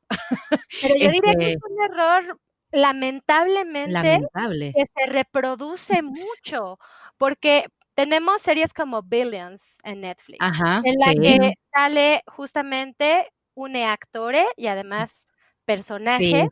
[0.81, 2.39] Pero yo diría que Este- es un error
[2.71, 4.73] lamentablemente Lamentable.
[4.75, 6.77] que se reproduce mucho,
[7.17, 13.75] porque tenemos series como Billions en Netflix, Ajá, en la sí, que sale justamente un
[13.75, 15.25] actore y además
[15.65, 16.49] personaje sí.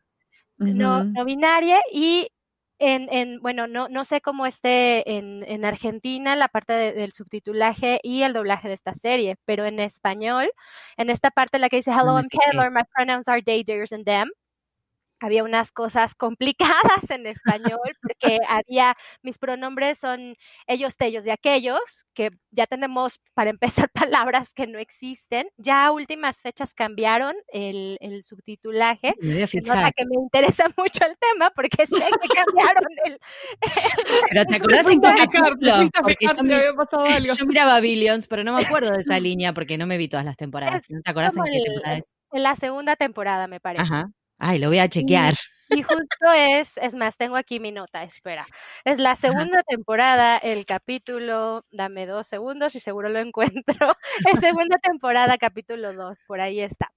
[0.74, 2.30] No, no binaria y
[2.80, 7.12] en, en bueno, no, no sé cómo esté en, en Argentina la parte de- del
[7.12, 10.50] subtitulaje y el doblaje de esta serie, pero en español,
[10.98, 12.28] en esta parte en la que dice Hello, I'm.
[12.30, 14.30] Taylor, my pronouns are they, theirs and them.
[15.20, 20.36] Había unas cosas complicadas en español porque había, mis pronombres son
[20.68, 21.80] ellos, ellos y aquellos,
[22.14, 25.48] que ya tenemos para empezar palabras que no existen.
[25.58, 30.16] Ya a últimas fechas cambiaron el, el subtitulaje Me voy a se nota que me
[30.22, 33.20] interesa mucho el tema porque sé que cambiaron el...
[34.30, 35.88] Pero ¿te acordás Te en qué capítulo?
[35.88, 37.34] yo, mi- había pasado algo.
[37.34, 40.26] yo miraba Billions, pero no me acuerdo de esa línea porque no me vi todas
[40.26, 40.84] las temporadas.
[40.84, 42.14] Es ¿No te acordás en qué temporada es?
[42.32, 43.84] En la segunda temporada, me parece.
[43.84, 44.12] Ajá.
[44.38, 45.36] Ay, lo voy a chequear.
[45.70, 48.50] Y justo es, es más, tengo aquí mi nota, espera.
[48.86, 53.94] Es la segunda temporada, el capítulo, dame dos segundos y seguro lo encuentro.
[54.26, 56.92] Es segunda temporada, capítulo dos, por ahí está.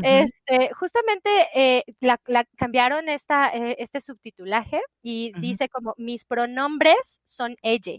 [0.00, 7.20] Este, justamente eh, la, la- cambiaron esta, eh, este subtitulaje y dice como mis pronombres
[7.24, 7.94] son ella.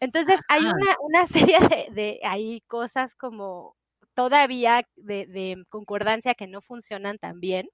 [0.00, 3.76] Entonces hay una, una serie de, de ahí cosas como
[4.14, 7.68] todavía de, de concordancia que no funcionan tan bien.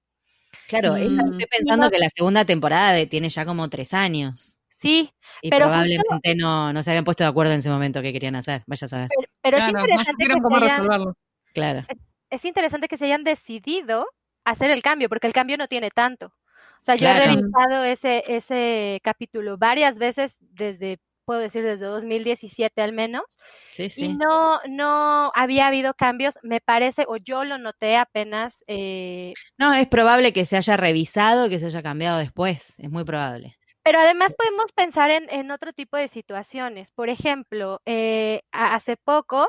[0.68, 4.58] Claro, esa- estoy pensando que la segunda temporada de- tiene ya como tres años.
[4.70, 8.02] Sí, Y Pero justo- probablemente no, no se habían puesto de acuerdo en ese momento
[8.02, 8.62] qué querían hacer.
[8.66, 9.08] Vaya a saber.
[9.10, 11.14] pero, pero Claro, es interesante que cómo se hayan.
[11.54, 11.86] Claro.
[12.30, 14.06] es interesante que se hayan decidido
[14.44, 16.26] hacer el cambio, porque el cambio no tiene tanto.
[16.26, 17.24] O sea, yo Claro.
[17.24, 23.24] he revisado ese, ese capítulo varias veces desde, puedo decir, desde 2017 al menos,
[23.70, 24.08] Sí, y sí.
[24.08, 29.86] no, no había habido cambios, me parece, o yo lo noté apenas, eh, No, es
[29.88, 32.74] probable que se haya revisado, que se haya cambiado después.
[32.78, 33.56] Es muy probable.
[33.82, 36.90] pero además podemos pensar en, en otro tipo de situaciones.
[36.90, 39.46] Por ejemplo, eh, hace poco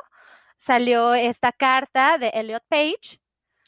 [0.57, 3.19] salió esta carta de Elliot Page,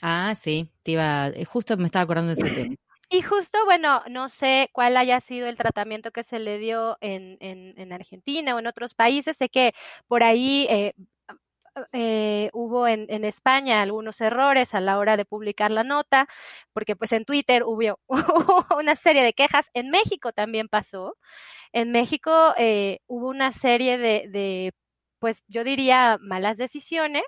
[0.01, 0.69] Ah, sí.
[0.83, 2.75] Te iba, eh, justo me estaba acordando de ese tema.
[3.09, 7.37] Y justo, bueno, no sé cuál haya sido el tratamiento que se le dio en,
[7.39, 9.37] en, en Argentina o en otros países.
[9.37, 9.73] Sé que
[10.07, 10.93] por ahí eh,
[11.93, 16.27] eh, hubo en, en España algunos errores a la hora de publicar la nota,
[16.73, 19.69] porque pues en Twitter hubo, hubo una serie de quejas.
[19.73, 21.15] En México también pasó.
[21.73, 24.73] En México eh, hubo una serie de, de,
[25.19, 27.23] pues yo diría, malas decisiones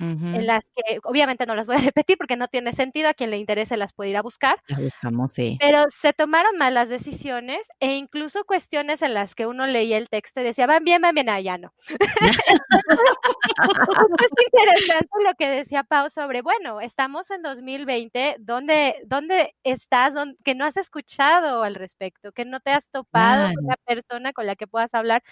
[0.00, 0.26] Ujú.
[0.26, 3.30] en las que obviamente no las voy a repetir porque no tiene sentido, a quien
[3.30, 4.56] le interese las puede ir a buscar.
[4.68, 5.56] Las buscamos, sí.
[5.60, 10.40] Pero se tomaron malas decisiones e incluso cuestiones en las que uno leía el texto
[10.40, 11.72] y decía, van bien, van bien, ah, ya no.
[14.22, 20.36] Es interesante lo que decía Pau sobre, bueno, estamos en 2020, ¿dónde, dónde estás ¿Dónde-
[20.44, 24.46] que no has escuchado al respecto, que no te has topado con una persona con
[24.46, 25.22] la que puedas hablar?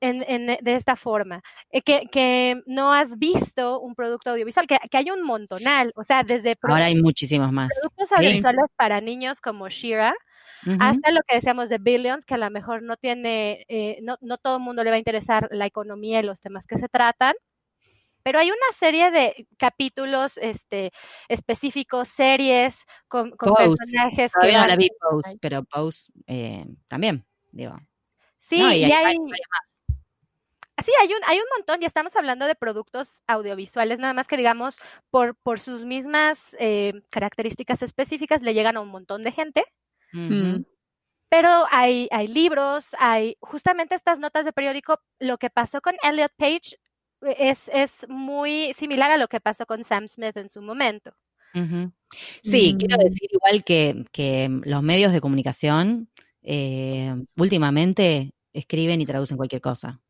[0.00, 4.78] En, en- de esta forma, eh, que, que no has visto un producto audiovisual, que,
[4.90, 7.72] que hay un montonal, o sea, desde Ahora hay muchísimos más.
[7.74, 8.14] productos Sí.
[8.16, 10.14] audiovisuales para niños como Shira,
[10.66, 10.76] Ujú.
[10.80, 14.36] hasta lo que decíamos de Billions, que a lo mejor no tiene, eh, no, no
[14.36, 17.34] todo el mundo le va a interesar la economía y los temas que se tratan.
[18.22, 20.90] Pero hay una serie de capítulos este,
[21.28, 23.68] específicos, series con, con Pose.
[23.68, 27.78] personajes que Todavía no van- la vi Pose, pero Pose eh, también, digo.
[28.38, 29.75] Sí, No, y, y hay hay, más.
[30.84, 34.36] Sí, hay un, hay un montón, y estamos hablando de productos audiovisuales, nada más que
[34.36, 34.78] digamos,
[35.10, 39.64] por, por sus mismas eh, características específicas, le llegan a un montón de gente.
[40.12, 40.62] Mm.
[41.28, 45.00] Pero hay, hay libros, hay justamente estas notas de periódico.
[45.18, 46.76] Lo que pasó con Elliot Page
[47.22, 51.12] eh, es, es muy similar a lo que pasó con Sam Smith en su momento.
[52.42, 53.04] Sí, quiero Mm.
[53.04, 56.10] decir igual que, que los medios de comunicación
[56.42, 60.00] eh, últimamente escriben y traducen cualquier cosa.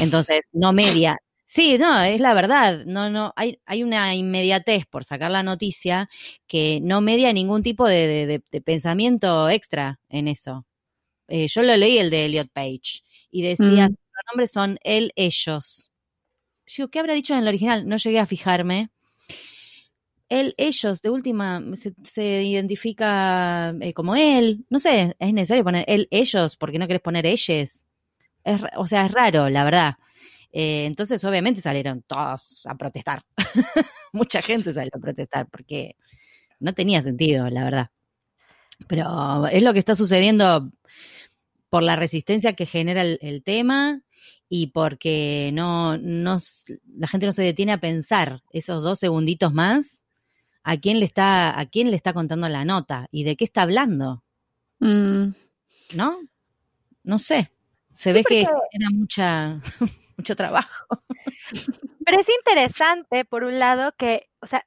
[0.00, 1.18] Entonces, no media.
[1.46, 2.84] Sí, no, es la verdad.
[2.86, 6.08] No, no, hay, hay una inmediatez por sacar la noticia
[6.46, 10.64] que no media ningún tipo de, de- de- de pensamiento extra en eso.
[11.28, 13.92] Eh, yo lo leí el de Elliot Page y decía, Mm.
[13.92, 15.90] los nombres son él, ellos.
[16.66, 17.88] Yo, ¿qué habrá dicho en el original?
[17.88, 18.90] No llegué a fijarme.
[20.28, 24.64] Él, ellos, de última, se, se identifica eh, como él.
[24.70, 27.84] No sé, es necesario poner él, ellos, porque no querés poner ellos.
[28.44, 29.94] Es, o sea, es raro, la verdad.
[30.52, 33.22] Eh, entonces, obviamente salieron todos a protestar.
[34.12, 35.96] Mucha gente salió a protestar porque
[36.58, 37.90] no tenía sentido, la verdad.
[38.88, 40.70] Pero es lo que está sucediendo
[41.68, 44.02] por la resistencia que genera el, el tema
[44.48, 46.38] y porque no, no,
[46.96, 50.02] la gente no se detiene a pensar esos dos segunditos más
[50.62, 53.62] a quién le está, a quién le está contando la nota y de qué está
[53.62, 54.24] hablando.
[54.80, 55.28] Mm.
[55.94, 56.18] ¿No?
[57.02, 57.52] No sé.
[58.00, 59.60] Se Sí, ve que era mucha,
[60.16, 60.86] mucho trabajo.
[62.04, 64.64] Pero es interesante, por un lado, que, o sea,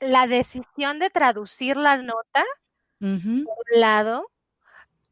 [0.00, 2.44] la decisión de traducir la nota,
[3.44, 4.26] por un lado,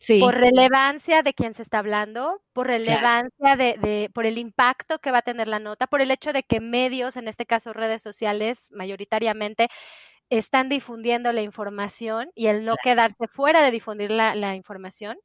[0.01, 4.99] Sí, por relevancia de quien se está hablando, por relevancia de, de, por el impacto
[4.99, 7.73] que va a tener la nota, por el hecho de que medios, en este caso
[7.73, 9.69] redes sociales, mayoritariamente,
[10.31, 15.19] están difundiendo la información y el no quedarse fuera de difundir la, la información,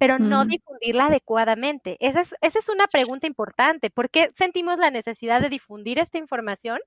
[0.00, 0.48] pero no Mm.
[0.48, 1.98] difundirla adecuadamente.
[2.00, 3.90] Esa es, esa es una pregunta importante.
[3.90, 6.78] ¿Por qué sentimos la necesidad de difundir esta información,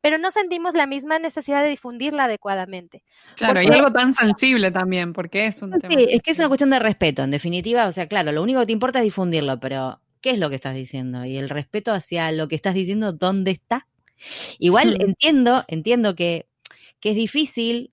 [0.00, 3.02] pero no sentimos la misma necesidad de difundirla adecuadamente?
[3.36, 5.94] Claro, y Porque- algo tan sensible también, porque es un tema.
[5.94, 7.86] sí, es que es una cuestión de respeto, en definitiva.
[7.86, 10.54] O sea, claro, lo único que te importa es difundirlo, pero ¿qué es lo que
[10.56, 11.26] estás diciendo?
[11.26, 13.86] Y el respeto hacia lo que estás diciendo, ¿dónde está?
[14.58, 16.46] Igual entiendo, entiendo que,
[17.00, 17.91] que es difícil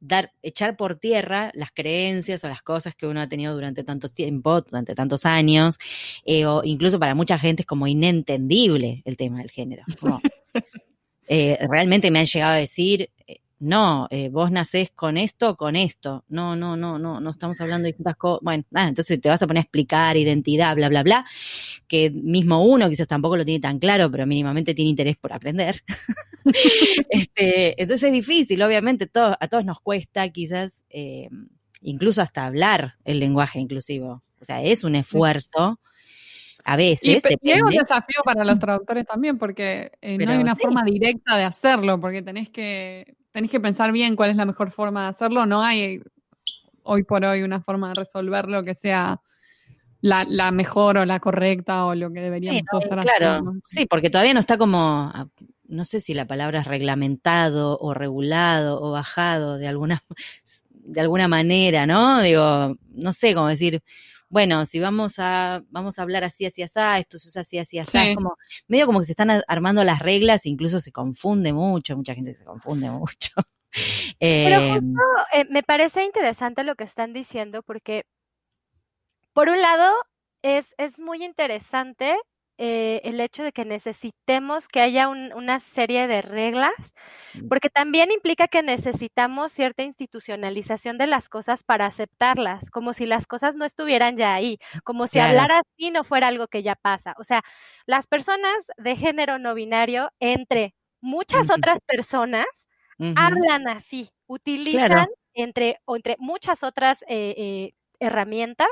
[0.00, 4.08] dar, echar por tierra las creencias o las cosas que uno ha tenido durante tanto
[4.08, 5.78] tiempo, durante tantos años,
[6.24, 9.82] eh, o incluso para mucha gente es como inentendible el tema del género.
[10.00, 10.20] Como,
[11.28, 15.56] eh, realmente me han llegado a decir, eh, no, eh, vos nacés con esto o
[15.56, 16.24] con esto.
[16.28, 18.40] No, no, no, no, no estamos hablando de distintas cosas.
[18.42, 21.26] Bueno, nada, entonces te vas a poner a explicar identidad, bla, bla, bla,
[21.88, 25.82] que mismo uno quizás tampoco lo tiene tan claro, pero mínimamente tiene interés por aprender.
[27.10, 31.28] este, entonces es difícil, obviamente, todo, a todos nos cuesta quizás eh,
[31.80, 34.22] incluso hasta hablar el lenguaje inclusivo.
[34.40, 35.80] O sea, es un esfuerzo.
[36.70, 37.04] A Y, veces
[37.42, 37.78] y es un depende.
[37.80, 40.62] desafío para los traductores también, porque eh, no hay una sí.
[40.62, 44.70] forma directa de hacerlo, porque tenés que, tenés que pensar bien cuál es la mejor
[44.70, 45.46] forma de hacerlo.
[45.46, 46.02] No hay
[46.82, 49.20] hoy por hoy una forma de resolverlo que sea
[50.00, 53.86] la, la mejor o la correcta o lo que deberíamos Sí, no, estar claro, sí,
[53.86, 55.26] porque todavía no está como, ah,
[55.68, 60.04] no sé si la palabra es reglamentado o regulado o bajado de alguna,
[60.70, 62.20] de alguna manera, ¿no?
[62.22, 63.82] Digo, no sé cómo decir,
[64.28, 67.78] bueno, si vamos a, vamos a hablar así, así, así, esto se usa así, así,
[67.78, 67.98] así, Sí.
[67.98, 68.36] es como,
[68.68, 72.44] medio como que se están armando las reglas, incluso se confunde mucho, mucha gente se
[72.44, 73.30] confunde mucho.
[74.20, 75.00] Pero Eh, justo
[75.32, 78.04] eh, me parece interesante lo que están diciendo porque,
[79.32, 79.94] por un lado,
[80.42, 82.16] es, es muy interesante
[82.58, 86.74] eh, el hecho de que necesitemos que haya un- una serie de reglas,
[87.48, 93.26] porque también implica que necesitamos cierta institucionalización de las cosas para aceptarlas, como si las
[93.26, 95.20] cosas no estuvieran ya ahí, como si Claro.
[95.20, 97.14] hablar así no fuera algo que ya pasa.
[97.18, 97.42] O sea,
[97.86, 102.46] las personas de género no binario, entre muchas otras personas,
[103.14, 105.08] hablan así, utilizan Claro.
[105.34, 108.68] entre, entre muchas otras eh, eh, herramientas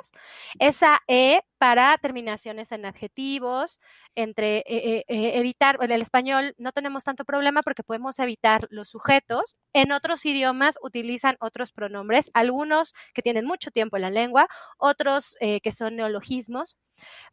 [0.59, 3.81] esa E para terminaciones en adjetivos,
[4.15, 8.67] entre eh, eh, eh, evitar, en el español no tenemos tanto problema porque podemos evitar
[8.71, 14.11] los sujetos, en otros idiomas utilizan otros pronombres, algunos que tienen mucho tiempo en la
[14.11, 16.77] lengua, otros que son neologismos.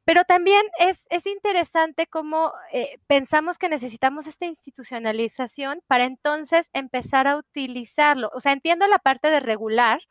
[0.05, 7.27] Pero también es, es interesante cómo eh, pensamos que necesitamos esta institucionalización para entonces empezar
[7.27, 8.29] a utilizarlo.
[8.33, 10.01] O sea, entiendo la parte de regular,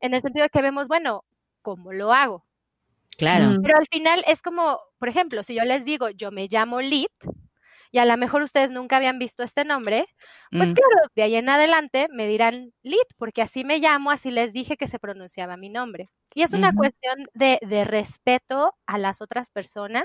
[0.00, 1.24] en el sentido de que vemos, bueno,
[1.62, 2.44] ¿cómo lo hago?
[3.16, 3.56] claro.
[3.62, 7.12] Pero al final es como, por ejemplo, si yo les digo, yo me llamo Lit,
[7.94, 10.06] y a lo mejor ustedes nunca habían visto este nombre,
[10.56, 14.30] pues Mm, claro, de ahí en adelante me dirán Lit, porque así me llamo, así
[14.32, 16.10] les dije que se pronunciaba mi nombre.
[16.34, 20.04] Y es una cuestión de, de respeto a las otras personas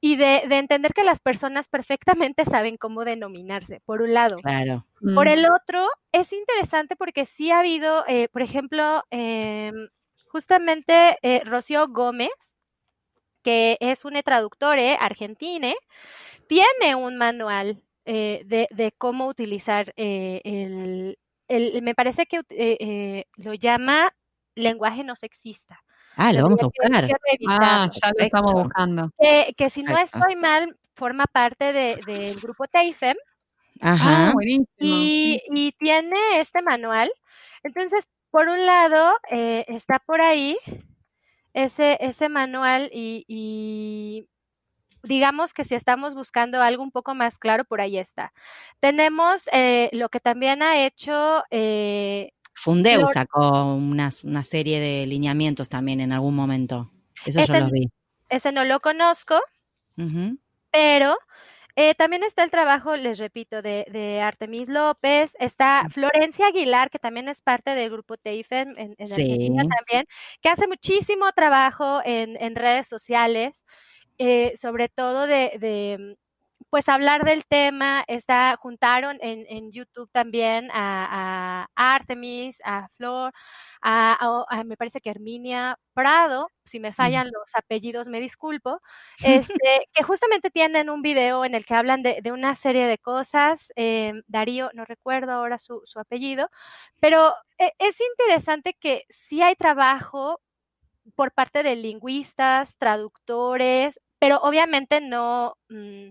[0.00, 4.42] y de, de entender que las personas perfectamente saben cómo denominarse, por un lado.
[4.42, 4.86] claro.
[5.14, 5.28] Por Mm.
[5.28, 9.88] el otro, es interesante porque sí ha habido, eh, por ejemplo, em,
[10.28, 12.30] justamente eh, Rocío Gómez,
[13.42, 15.72] que es una traductora argentina,
[16.48, 21.18] tiene un manual eh, de, de cómo utilizar eh, el,
[21.48, 24.14] el- me parece que eh, eh, lo llama
[24.54, 25.82] lenguaje no sexista.
[26.16, 27.06] Ah, lo vamos a buscar.
[27.48, 29.10] Ah, ya lo estamos buscando.
[29.18, 33.16] Que, que si no estoy mal, forma parte de- del grupo TAIFEM
[33.80, 34.28] Ajá.
[34.28, 34.66] Ah, buenísimo.
[34.78, 35.52] y, sí.
[35.52, 37.10] y tiene este manual.
[37.64, 40.56] Entonces, por un lado, eh, está por ahí
[41.52, 44.28] ese, ese manual y, y
[45.04, 48.32] digamos que si estamos buscando algo un poco más claro, por ahí está.
[48.80, 51.44] Tenemos eh, lo que también ha hecho...
[51.50, 56.90] Eh, Fundeu sacó una, una, serie de lineamientos también en algún momento.
[57.26, 57.90] Eso yo lo vi.
[58.28, 59.38] Ese no lo conozco,
[60.70, 61.16] pero
[61.76, 67.28] eh, también está el trabajo, les repito, de, Artemis López, está Florencia Aguilar, que también
[67.28, 70.06] es parte del grupo TEIFEM en, Argentina también,
[70.40, 73.64] que hace muchísimo trabajo en, redes sociales,
[74.18, 76.16] eh, sobre todo de,
[76.70, 83.32] pues hablar del tema, está, juntaron en, YouTube también a, Artemis, a Flor,
[83.82, 88.80] a, me parece que Herminia Prado, si me fallan los apellidos me disculpo,
[89.58, 93.72] este, que justamente tienen un video en el que hablan de, una serie de cosas,
[93.76, 96.50] eh, Darío, no recuerdo ahora su, apellido,
[97.00, 100.40] pero e, es interesante que sí hay trabajo
[101.14, 105.56] por parte de lingüistas, traductores, pero obviamente no...
[105.68, 106.10] Mm,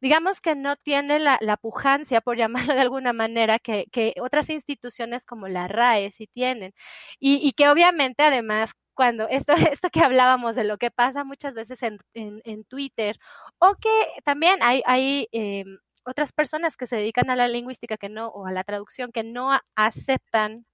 [0.00, 3.86] digamos que no tiene la, pujancia, por llamarlo de alguna manera, que,
[4.20, 6.74] otras instituciones como la RAE sí tienen.
[7.18, 11.82] Y, que obviamente además cuando esto, esto que hablábamos de lo que pasa muchas veces
[11.82, 13.18] en, en, Twitter,
[13.58, 13.90] o que
[14.24, 15.64] también hay, hay eh,
[16.04, 19.24] otras personas que se dedican a la lingüística que no, o a la traducción, que
[19.24, 20.66] no aceptan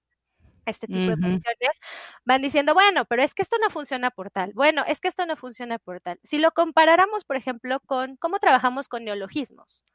[0.65, 1.79] este tipo de funciones,
[2.25, 5.25] van diciendo, bueno, pero es que esto no funciona por tal, bueno, es que esto
[5.25, 6.19] no funciona por tal.
[6.23, 9.85] Si lo comparáramos, por ejemplo, con cómo trabajamos con neologismos,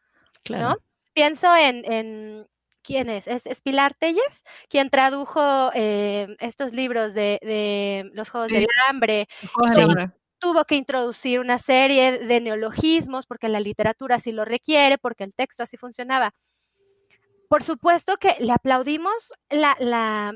[0.43, 0.69] claro.
[0.71, 0.77] ¿no?
[1.15, 2.47] Pienso en, en
[2.89, 3.29] ¿quién es?
[3.29, 3.61] es?
[3.61, 9.29] Pilar Telles, quien tradujo eh, estos libros de, de, los Juegos del Hambre.
[10.39, 15.35] Tuvo que introducir una serie de neologismos porque la literatura así lo requiere, porque el
[15.35, 16.33] texto así funcionaba.
[17.49, 20.35] Por supuesto que le aplaudimos la, la,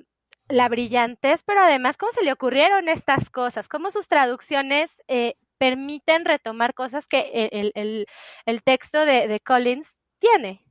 [0.52, 6.24] la brillantez, pero además cómo se le ocurrieron estas cosas, cómo sus traducciones eh, permiten
[6.24, 10.64] retomar cosas que el, texto de, Collins tiene.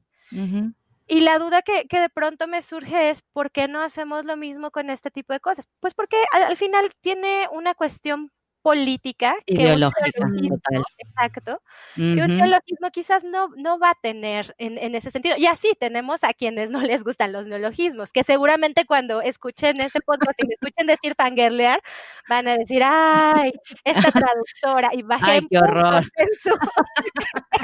[1.08, 4.72] Y la duda que, de pronto me surge es, ¿por qué no hacemos lo mismo
[4.72, 5.68] con este tipo de cosas?
[5.80, 10.12] Pues porque al final tiene una cuestión política ideológica
[10.98, 11.62] exacto
[11.96, 15.36] que un neologismo quizás no, no va a tener en, ese sentido.
[15.38, 20.00] Y así tenemos a quienes no les gustan los neologismos que seguramente cuando escuchen este
[20.02, 21.82] podcast y me escuchen decir fangirlear
[22.30, 23.52] van a decir ay
[23.84, 26.04] esta traductora y bajen qué horror.
[26.22, 26.28] En,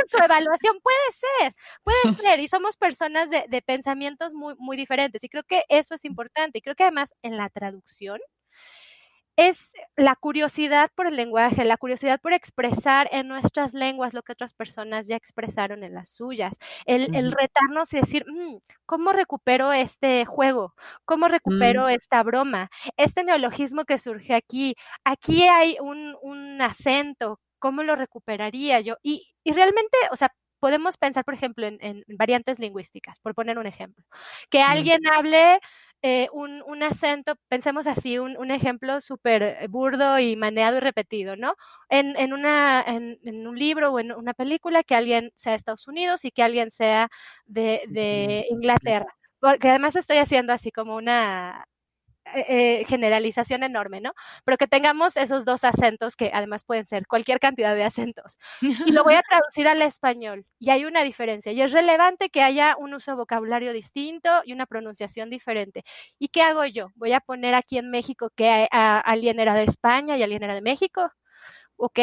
[0.07, 0.79] su, evaluación.
[0.81, 5.43] Puede ser puede ser y somos personas de, de pensamientos muy muy diferentes y creo
[5.43, 8.19] que eso es importante y creo que además en la traducción
[9.37, 14.31] es la curiosidad por el lenguaje, la curiosidad por expresar en nuestras lenguas lo que
[14.33, 18.57] otras personas ya expresaron en las suyas, el, retarnos y decir, mm,
[18.87, 20.73] ¿cómo recupero este juego?
[21.05, 21.89] ¿Cómo recupero mm.
[21.89, 22.71] esta broma?
[22.97, 26.17] Este neologismo que surge aquí, aquí hay un,
[26.59, 28.95] acento, ¿cómo lo recuperaría yo?
[29.03, 34.03] Y, realmente, o sea, podemos pensar, por ejemplo, en, variantes lingüísticas, por poner un ejemplo.
[34.49, 35.59] Que alguien hable
[36.07, 41.35] eh, un, un, acento, pensemos así, un, un ejemplo súper burdo y maneado y repetido,
[41.35, 41.55] ¿no?
[41.89, 45.57] En, en, una, en, en, un libro o en una película que alguien sea de
[45.57, 47.09] Estados Unidos y que alguien sea
[47.45, 49.13] de, de Inglaterra.
[49.39, 51.67] Porque además estoy haciendo así como una
[52.35, 52.45] eh,
[52.81, 54.13] eh, generalización enorme, ¿no?
[54.45, 58.37] Pero que tengamos esos dos acentos que además pueden ser cualquier cantidad de acentos.
[58.61, 60.45] Y lo voy a traducir al español.
[60.59, 61.51] Y hay una diferencia.
[61.51, 65.83] Y es relevante que haya un uso de vocabulario distinto y una pronunciación diferente.
[66.19, 66.89] ¿Y qué hago yo?
[66.95, 70.61] Voy a poner aquí en México que alguien era de España y alguien era de
[70.61, 71.11] México.
[71.77, 71.99] ¿Ok?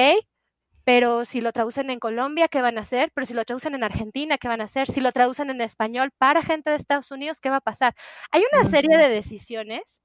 [0.85, 3.11] pero si lo traducen en Colombia, ¿qué van a hacer?
[3.14, 4.87] Pero si lo traducen en Argentina, ¿qué van a hacer?
[4.89, 7.95] Si lo traducen en español para gente de Estados Unidos, ¿qué va a pasar?
[8.31, 10.03] Hay una serie de decisiones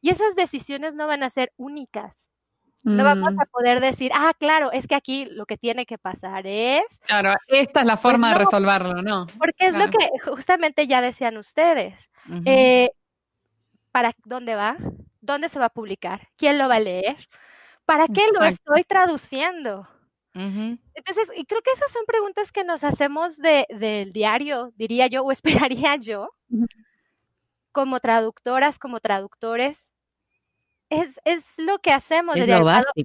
[0.00, 2.28] y esas decisiones no van a ser únicas.
[2.84, 3.40] No vamos mm.
[3.40, 6.84] a poder decir, ah, claro, es que aquí lo que tiene que pasar es.
[7.00, 9.26] Claro, esta es la pues forma de resolverlo, ¿no?
[9.36, 9.98] Porque es lo que
[10.30, 12.08] justamente ya decían ustedes.
[12.44, 12.90] Eh,
[13.90, 14.76] ¿Para dónde va?
[15.20, 16.28] ¿Dónde se va a publicar?
[16.36, 17.16] ¿Quién lo va a leer?
[17.84, 19.88] ¿Para qué lo estoy traduciendo?
[20.34, 25.24] Entonces, y creo que esas son preguntas que nos hacemos de, del diario, diría yo,
[25.24, 25.32] o
[25.72, 26.30] esperaría yo,
[27.78, 29.94] como traductoras, como traductores,
[30.90, 32.34] es, es lo que hacemos.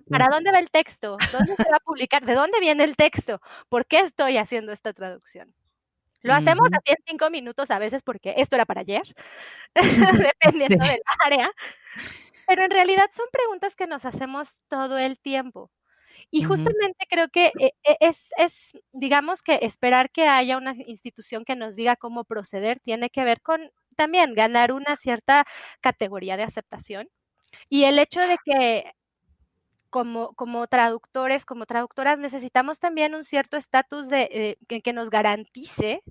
[0.09, 1.15] ¿Para dónde va el texto?
[1.31, 2.25] ¿Dónde se va a publicar?
[2.25, 3.39] ¿De dónde viene el texto?
[3.69, 5.53] ¿Por qué estoy haciendo esta traducción?
[6.23, 9.03] Lo hacemos así en cinco minutos a veces porque esto era para ayer,
[10.41, 11.51] dependiendo del área.
[12.47, 15.69] Pero en realidad son preguntas que nos hacemos todo el tiempo.
[16.31, 21.45] Y justamente creo que eh, eh, es, es, digamos que esperar que haya una institución
[21.45, 25.45] que nos diga cómo proceder tiene que ver con también ganar una cierta
[25.81, 27.09] categoría de aceptación.
[27.69, 28.93] Y el hecho de que
[29.89, 35.09] como, como traductores, como traductoras, necesitamos también un cierto estatus de eh, que, que nos
[35.11, 36.01] garantice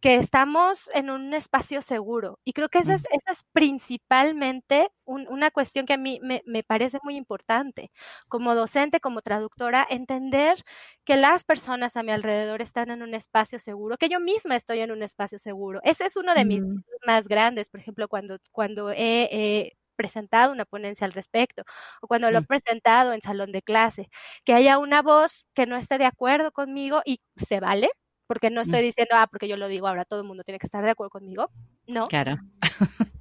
[0.00, 2.38] que estamos en un espacio seguro.
[2.44, 3.04] Y creo que esa es,
[3.52, 7.90] principalmente un- una cuestión que a mí me, me parece muy importante.
[8.28, 10.58] Como docente, como traductora, entender
[11.04, 14.80] que las personas a mi alrededor están en un espacio seguro, que yo misma estoy
[14.80, 15.80] en un espacio seguro.
[15.84, 16.82] Ese es uno de mis Mm.
[17.06, 19.28] más grandes, por ejemplo, cuando, cuando he...
[19.32, 21.62] he presentado una ponencia al respecto
[22.02, 22.44] o cuando lo he Mm.
[22.46, 24.08] presentado en salón de clase,
[24.44, 27.88] que haya una voz que no esté de acuerdo conmigo y se vale,
[28.26, 28.84] porque no estoy Mm.
[28.84, 31.10] diciendo, ah, porque yo lo digo ahora, todo el mundo tiene que estar de acuerdo
[31.10, 31.50] conmigo.
[31.86, 32.06] No.
[32.08, 32.36] Claro.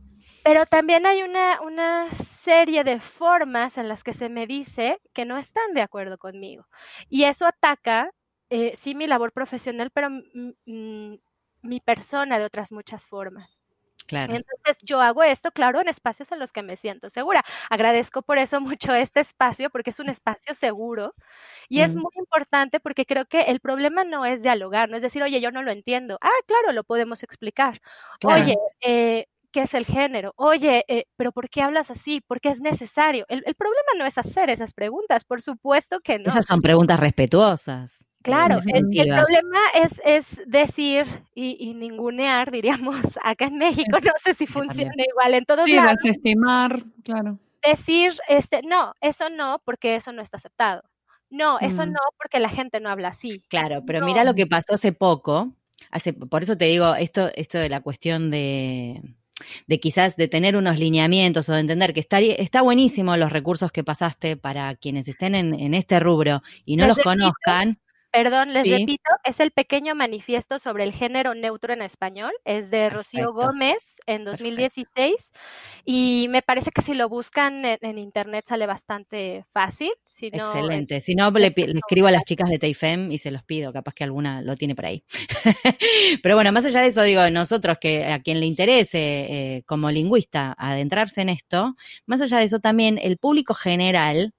[0.45, 5.25] Pero también hay una, una serie de formas en las que se me dice que
[5.25, 6.67] no están de acuerdo conmigo.
[7.09, 8.11] Y eso ataca,
[8.51, 10.09] eh, sí, mi labor profesional, pero
[10.65, 13.59] mi persona de otras muchas formas.
[14.07, 14.35] Claro.
[14.35, 17.43] Entonces yo hago esto, claro, en espacios en los que me siento segura.
[17.69, 21.13] Agradezco por eso mucho este espacio, porque es un espacio seguro
[21.69, 21.99] y es Mm.
[22.01, 25.51] muy importante porque creo que el problema no es dialogar, no es decir, oye, yo
[25.51, 26.17] no lo entiendo.
[26.21, 27.81] Ah, claro, lo podemos explicar.
[28.19, 28.43] Claro.
[28.43, 30.33] Oye, eh, ¿qué es el género?
[30.37, 32.21] Oye, eh, pero ¿por qué hablas así?
[32.21, 33.25] ¿Por qué es necesario?
[33.29, 36.25] El, el problema no es hacer esas preguntas, por supuesto que no.
[36.29, 38.05] Esas son preguntas respetuosas.
[38.25, 41.05] Claro, el, problema es, es decir
[41.35, 45.75] y, y ningunear, diríamos, acá en México, no sé si funciona igual en todos Sí,
[45.75, 47.37] lados, desestimar, claro.
[47.63, 50.81] decir, este, no, eso no, porque eso no está aceptado.
[51.29, 51.91] No, eso Mm.
[51.91, 53.43] no, porque la gente no habla así.
[53.47, 54.07] Claro, pero No.
[54.07, 55.53] mira lo que pasó hace poco.
[55.91, 59.01] Hace, por eso te digo, esto, esto de la cuestión de,
[59.67, 63.71] de quizás de tener unos lineamientos o de entender que está, está buenísimo los recursos
[63.71, 67.79] que pasaste para quienes estén en, en este rubro y no los conozcan.
[68.15, 68.71] Perdón, les Sí.
[68.71, 73.47] repito, es el pequeño manifiesto sobre el género neutro en español, es de Rocío Perfecto.
[73.47, 75.33] Gómez en 2016
[75.83, 79.91] y me parece que si lo buscan en, en internet sale bastante fácil.
[80.07, 81.01] Si no, Excelente.
[81.01, 84.05] Si no, le escribo a las chicas de Teifem y se los pido, capaz que
[84.05, 85.03] alguna lo tiene por ahí.
[86.23, 88.97] Pero bueno, más allá de eso, digo, nosotros que a quien le interese
[89.57, 94.33] eh, como lingüista adentrarse en esto, más allá de eso también el público general,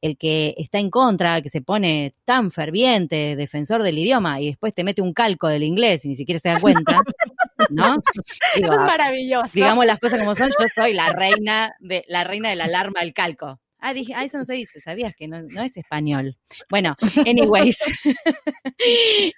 [0.00, 4.74] el que está en contra, que se pone tan ferviente, defensor del idioma y después
[4.74, 6.98] te mete un calco del inglés y ni siquiera se da cuenta,
[7.70, 7.96] ¿no?
[8.56, 9.50] Digo, es maravilloso.
[9.52, 13.00] digamos las cosas como son, yo soy la reina de la reina de la alarma
[13.00, 13.60] del calco.
[13.80, 16.36] Ah, dije, ah, eso no se dice, sabías que no, no es español.
[16.70, 17.78] Bueno, anyways.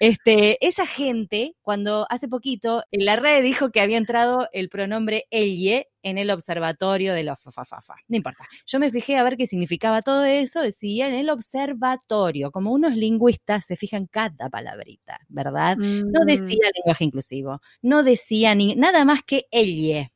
[0.00, 5.26] este, esa gente, cuando hace poquito, en la red dijo que había entrado el pronombre
[5.30, 7.94] elle en el observatorio de los fafafafa.
[8.08, 8.46] No importa.
[8.66, 12.94] Yo me fijé a ver qué significaba todo eso, decía en el observatorio, como unos
[12.96, 15.76] lingüistas se fijan cada palabrita, ¿verdad?
[15.78, 16.26] No Mm.
[16.26, 20.12] decía lenguaje inclusivo, no decía ni nada más que elle.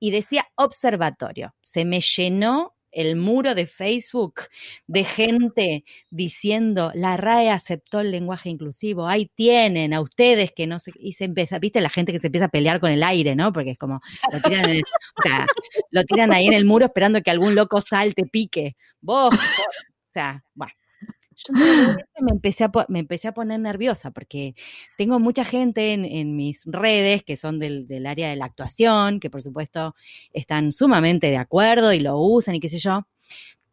[0.00, 1.54] Y decía observatorio.
[1.60, 4.42] Se me llenó el muro de Facebook
[4.86, 10.78] de gente diciendo la RAE aceptó el lenguaje inclusivo, ahí tienen a ustedes que no
[10.78, 13.34] sé, y se empieza, viste la gente que se empieza a pelear con el aire,
[13.34, 13.52] ¿no?
[13.52, 14.00] Porque es como,
[14.32, 14.82] lo tiran, en el-
[15.18, 15.46] o sea,
[15.90, 18.76] lo tiran ahí en el muro esperando que algún loco salte, pique.
[19.00, 20.72] Vos, vos, o sea, bueno.
[22.20, 24.54] Me empecé, a, me empecé a poner nerviosa porque
[24.96, 29.18] tengo mucha gente en, en mis redes que son del, del área de la actuación,
[29.20, 29.94] que por supuesto
[30.32, 33.06] están sumamente de acuerdo y lo usan y qué sé yo,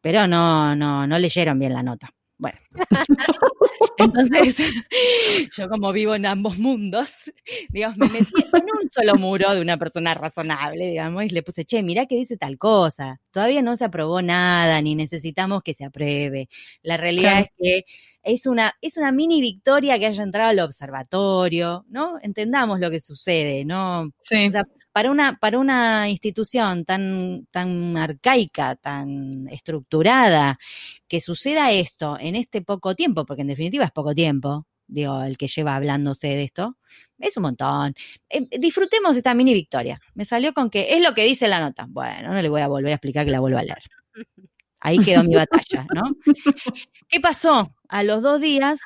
[0.02, 2.14] pero no, no, no leyeron bien la nota.
[2.40, 2.58] Bueno.
[3.98, 4.58] Entonces,
[5.58, 7.32] yo como vivo en ambos mundos,
[7.70, 11.66] digamos, me metí en un solo muro de una persona razonable, digamos, y le puse,
[11.66, 13.20] che, mirá que dice tal cosa.
[13.32, 16.50] Todavía no se aprobó nada, ni necesitamos que se apruebe.
[16.82, 17.46] La realidad Claro.
[17.46, 17.86] es que
[18.24, 22.20] es una, es una mini victoria que haya entrado al observatorio, ¿no?
[22.22, 24.12] Entendamos lo que sucede, ¿no?
[24.22, 24.48] Sí.
[24.48, 30.60] O sea, para una, para una institución tan, tan arcaica, tan estructurada,
[31.08, 35.38] que suceda esto en este poco tiempo, porque en definitiva es poco tiempo, digo, el
[35.38, 36.78] que lleva hablándose de esto,
[37.18, 37.94] es un montón.
[38.30, 40.00] Eh, disfrutemos esta mini victoria.
[40.14, 41.86] Me salió con que es lo que dice la nota.
[41.88, 43.84] Bueno, no le voy a volver a explicar que la vuelva a leer.
[44.82, 46.04] Ahí quedó mi batalla, ¿no?
[47.08, 47.74] ¿Qué pasó?
[47.90, 48.80] A los dos días,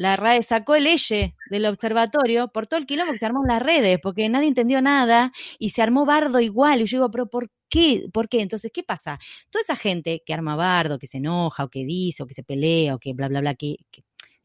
[0.00, 3.48] la RAE sacó el eje del observatorio por todo el quilombo que se armó en
[3.48, 6.80] las redes, porque nadie entendió nada y se armó bardo igual.
[6.80, 8.08] Y yo digo, pero ¿por qué?
[8.10, 8.40] ¿Por qué?
[8.40, 9.18] Entonces, ¿qué pasa?
[9.50, 12.42] Toda esa gente que arma bardo, que se enoja, o que dice, o que se
[12.42, 13.76] pelea, o que bla, bla, bla, que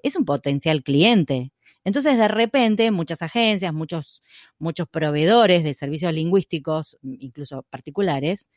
[0.04, 1.54] es un potencial cliente.
[1.86, 4.24] Entonces, de repente, muchas agencias, muchos,
[4.60, 8.50] muchos proveedores de servicios lingüísticos, incluso particulares,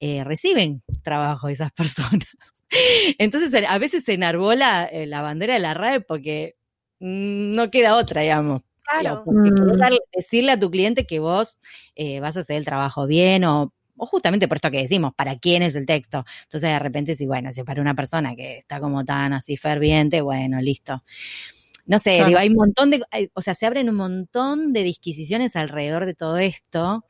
[0.00, 2.28] eh, reciben trabajo esas personas.
[3.18, 6.56] Entonces, a veces se enarbola eh, la bandera de la RAE porque
[7.00, 8.62] mm, no queda otra, digamos.
[8.82, 9.22] Claro.
[9.24, 9.96] Porque Mm.
[10.14, 11.58] decirle a tu cliente que vos
[11.94, 15.38] eh, vas a hacer el trabajo bien o o justamente por esto que decimos, ¿para
[15.38, 16.24] quién es el texto?
[16.44, 19.56] Entonces de repente si, bueno, si es para una persona que está como tan así
[19.56, 21.02] ferviente, bueno, listo.
[21.86, 23.02] No sé, digo, hay un montón de,
[23.34, 27.04] o sea, se abren un montón de disquisiciones alrededor de todo esto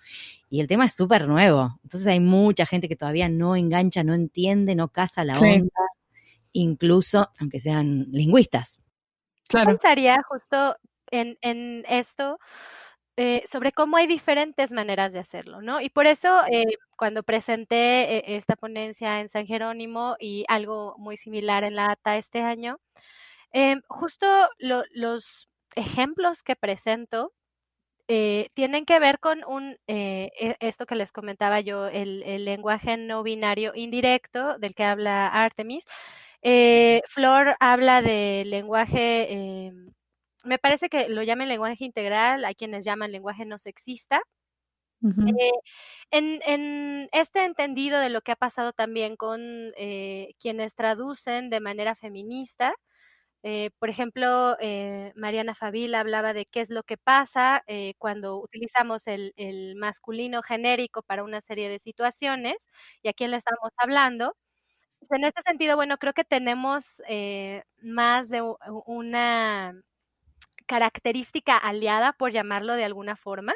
[0.51, 1.79] y el tema es súper nuevo.
[1.83, 5.69] Entonces hay mucha gente que todavía no engancha, no entiende, no casa la onda,
[6.53, 8.81] incluso aunque sean lingüistas.
[9.49, 9.67] Claro.
[9.67, 10.77] Pensaría justo
[11.11, 12.39] en, en esto,
[13.21, 15.81] eh, sobre cómo hay diferentes maneras de hacerlo, ¿no?
[15.81, 21.17] Y por eso eh, cuando presenté eh, esta ponencia en San Jerónimo y algo muy
[21.17, 22.79] similar en la ATA este año,
[23.89, 24.27] justo
[24.59, 27.33] los ejemplos que presento
[28.55, 33.23] tienen que ver con un, e, esto que les comentaba yo, el, el, lenguaje no
[33.23, 35.85] binario indirecto del que habla Artemis.
[37.07, 39.93] Flor habla del lenguaje em,
[40.45, 44.21] me parece que lo llaman lenguaje integral, hay quienes llaman lenguaje no sexista.
[45.01, 45.53] Eh,
[46.11, 49.41] en, este entendido de lo que ha pasado también con
[49.77, 52.75] eh, quienes traducen de manera feminista,
[53.49, 54.57] eh, por ejemplo,
[55.17, 57.65] Mariana Fabil hablaba de qué es lo que pasa
[57.99, 62.57] cuando utilizamos el, masculino genérico para una serie de situaciones
[63.03, 64.37] y a quién le estamos hablando.
[65.01, 67.03] Pues, en este sentido, bueno, creo que tenemos
[67.83, 68.43] más de
[68.87, 69.75] una
[70.67, 73.55] característica aliada, por llamarlo de alguna forma,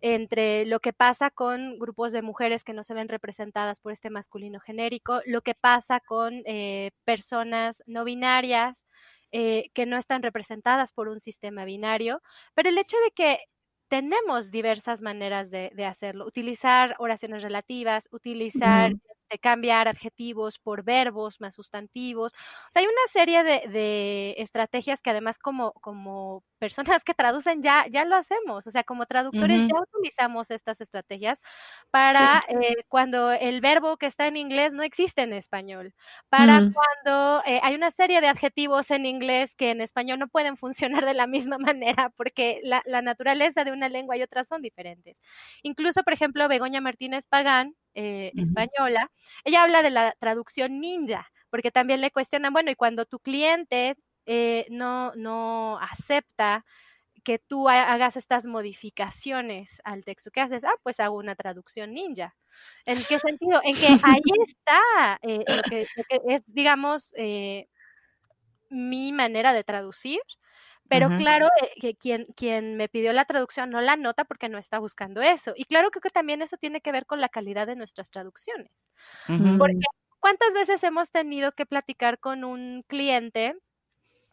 [0.00, 4.10] entre lo que pasa con grupos de mujeres que no se ven representadas por este
[4.10, 8.85] masculino genérico, lo que pasa con eh, personas no binarias
[9.38, 12.22] eh, que no están representadas por un sistema binario,
[12.54, 13.38] pero el hecho de que
[13.86, 18.94] tenemos diversas maneras de, hacerlo, utilizar oraciones relativas, utilizar
[19.30, 22.32] de cambiar adjetivos por verbos más sustantivos.
[22.32, 27.86] O sea, hay una serie de, estrategias que además como, como personas que traducen ya,
[27.90, 28.66] ya lo hacemos.
[28.66, 31.40] O sea, como traductores ya utilizamos estas estrategias
[31.90, 35.94] para eh, cuando el verbo que está en inglés no existe en español.
[36.28, 36.72] Para mm.
[36.72, 41.04] cuando eh, hay una serie de adjetivos en inglés que en español no pueden funcionar
[41.04, 45.16] de la misma manera porque la, la naturaleza de una lengua y otra son diferentes.
[45.62, 49.10] Incluso, por ejemplo, Begoña Martínez Pagán, eh, española,
[49.42, 53.96] ella habla de la traducción ninja, porque también le cuestionan, bueno, y cuando tu cliente
[54.26, 56.66] eh, no, no acepta
[57.24, 60.62] que tú hagas estas modificaciones al texto, ¿qué haces?
[60.64, 62.36] Ah, pues hago una traducción ninja.
[62.84, 63.62] ¿En qué sentido?
[63.64, 65.86] En que ahí está eh, lo, que,
[66.28, 67.14] es, digamos,
[68.68, 70.20] mi manera de traducir,
[70.88, 74.58] pero claro, eh, que quien, quien me pidió la traducción no la nota porque no
[74.58, 75.52] está buscando eso.
[75.56, 78.70] Y claro, creo que también eso tiene que ver con la calidad de nuestras traducciones.
[79.26, 79.80] Porque
[80.20, 83.56] ¿cuántas veces hemos tenido que platicar con un cliente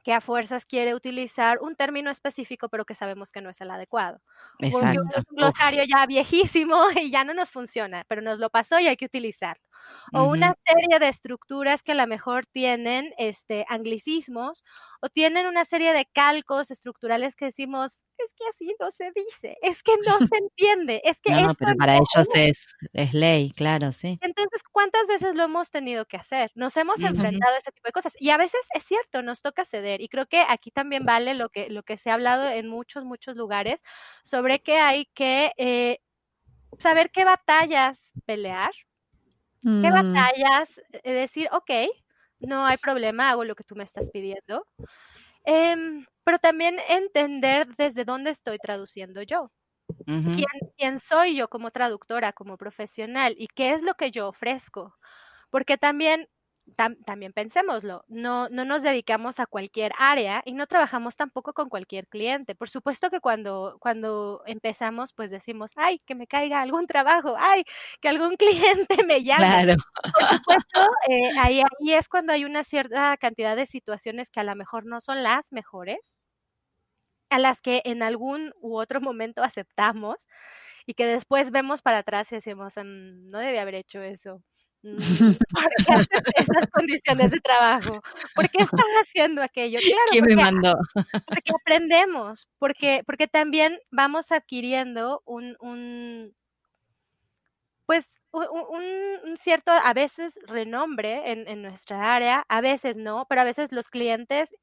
[0.03, 3.71] que a fuerzas quiere utilizar un término específico, pero que sabemos que no es el
[3.71, 4.21] adecuado.
[4.59, 5.01] Exacto.
[5.03, 8.87] Porque un glosario ya viejísimo y ya no nos funciona, pero nos lo pasó y
[8.87, 9.63] hay que utilizarlo.
[10.11, 14.63] O una serie de estructuras que a lo mejor tienen este, anglicismos
[15.01, 19.57] o tienen una serie de calcos estructurales que decimos, es que así no se dice,
[19.61, 23.91] es que no se entiende, es que no, pero para ellos es, es, ley, claro,
[23.91, 24.19] sí.
[24.21, 26.51] Entonces, ¿cuántas veces lo hemos tenido que hacer?
[26.55, 29.65] Nos hemos enfrentado a ese tipo de cosas y a veces es cierto, nos toca
[29.65, 32.67] ceder y creo que aquí también vale lo que, lo que se ha hablado en
[32.67, 33.81] muchos, muchos lugares
[34.23, 35.99] sobre que hay que eh,
[36.79, 38.71] saber qué batallas pelear,
[39.63, 39.93] qué mm.
[39.93, 41.71] batallas eh, decir, ok,
[42.39, 44.67] no hay problema, hago lo que tú me estás pidiendo.
[45.45, 49.51] Em, pero también entender desde dónde estoy traduciendo yo.
[50.05, 50.47] ¿Quién,
[50.77, 53.35] ¿Quién, soy yo como traductora, como profesional?
[53.37, 54.95] ¿Y qué es lo que yo ofrezco?
[55.49, 56.29] Porque también
[57.05, 62.07] también pensémoslo, no, no nos dedicamos a cualquier área y no trabajamos tampoco con cualquier
[62.07, 62.55] cliente.
[62.55, 67.63] Por supuesto que cuando, cuando empezamos, pues decimos, ay, que me caiga algún trabajo, ay,
[68.01, 69.43] que algún cliente me llame.
[69.45, 69.75] Claro.
[70.13, 74.43] Por supuesto, eh, ahí, ahí es cuando hay una cierta cantidad de situaciones que a
[74.43, 76.17] lo mejor no son las mejores,
[77.29, 80.27] a las que en algún u otro momento aceptamos
[80.85, 84.43] y que después vemos para atrás y decimos, mm, no debía haber hecho eso
[84.83, 88.01] ¿Por qué haces esas condiciones de trabajo?
[88.35, 89.79] ¿Por qué estás haciendo aquello?
[89.79, 90.75] Claro, ¿Quién me mandó?
[91.25, 96.35] Porque aprendemos, porque, porque también vamos adquiriendo un, un
[97.85, 103.45] pues, un, cierto, a veces, renombre en, en nuestra área, a veces no, pero a
[103.45, 104.53] veces los clientes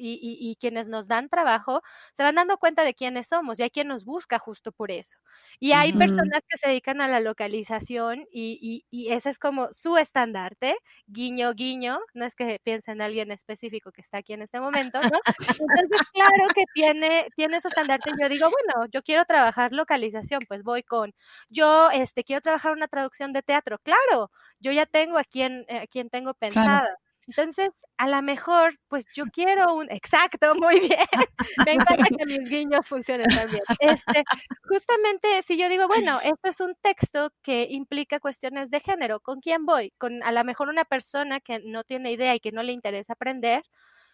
[0.00, 1.82] y, quienes nos dan trabajo
[2.12, 5.16] se van dando cuenta de quiénes somos y hay quien nos busca justo por eso.
[5.58, 10.76] Y hay personas que se dedican a la localización y, ese es como su estandarte,
[11.06, 15.00] guiño, guiño, no es que piensen en alguien específico que está aquí en este momento,
[15.00, 15.18] ¿no?
[15.38, 18.10] Entonces, claro que tiene, tiene su estandarte.
[18.20, 21.14] Yo digo, bueno, yo quiero trabajar localización, pues voy con,
[21.48, 24.30] yo este, quiero trabajar una traducción de teatro, claro,
[24.60, 26.88] yo ya tengo a quien, a quien tengo pensada.
[27.30, 30.98] Entonces, a lo mejor, pues yo quiero un, exacto, muy bien.
[31.68, 33.62] Me encanta que mis guiños funcionen también.
[33.78, 34.24] Este,
[34.68, 39.40] justamente, si yo digo, bueno, esto es un texto que implica cuestiones de género, ¿con
[39.40, 39.92] quién voy?
[39.96, 43.12] Con a lo mejor una persona que no tiene idea y que no le interesa
[43.12, 43.62] aprender.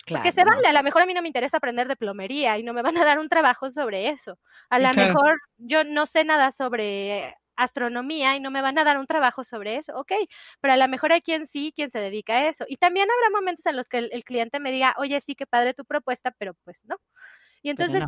[0.04, 0.30] Claro.
[0.30, 2.72] se vale, a lo mejor a mí no me interesa aprender de plomería y no
[2.72, 4.38] me van a dar un trabajo sobre eso.
[4.70, 8.98] A lo mejor yo no sé nada sobre astronomía y no me van a dar
[8.98, 10.12] un trabajo sobre eso, ok,
[10.60, 12.64] pero a lo mejor hay quien sí, quien se dedica a eso.
[12.68, 15.74] Y también habrá momentos en los que el, cliente me diga, oye, sí, qué padre
[15.74, 16.96] tu propuesta, pero pues no.
[17.62, 18.04] Y entonces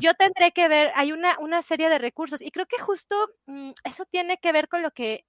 [0.00, 3.14] yo tendré que ver, hay una, una serie de recursos y creo que justo
[3.46, 5.24] mm, eso tiene que ver con lo que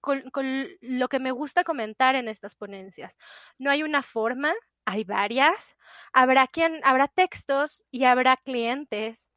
[0.00, 3.16] con, lo que me gusta comentar en estas ponencias.
[3.58, 5.76] No hay una forma, hay varias.
[6.12, 9.28] Habrá quien, habrá textos y habrá clientes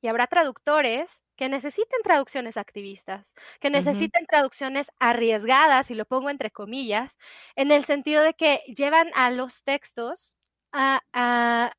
[0.00, 6.52] y habrá traductores que necesiten traducciones activistas, que necesiten traducciones arriesgadas, y lo pongo entre
[6.52, 7.18] comillas,
[7.56, 10.36] en el sentido de que llevan a los textos
[10.70, 11.72] a,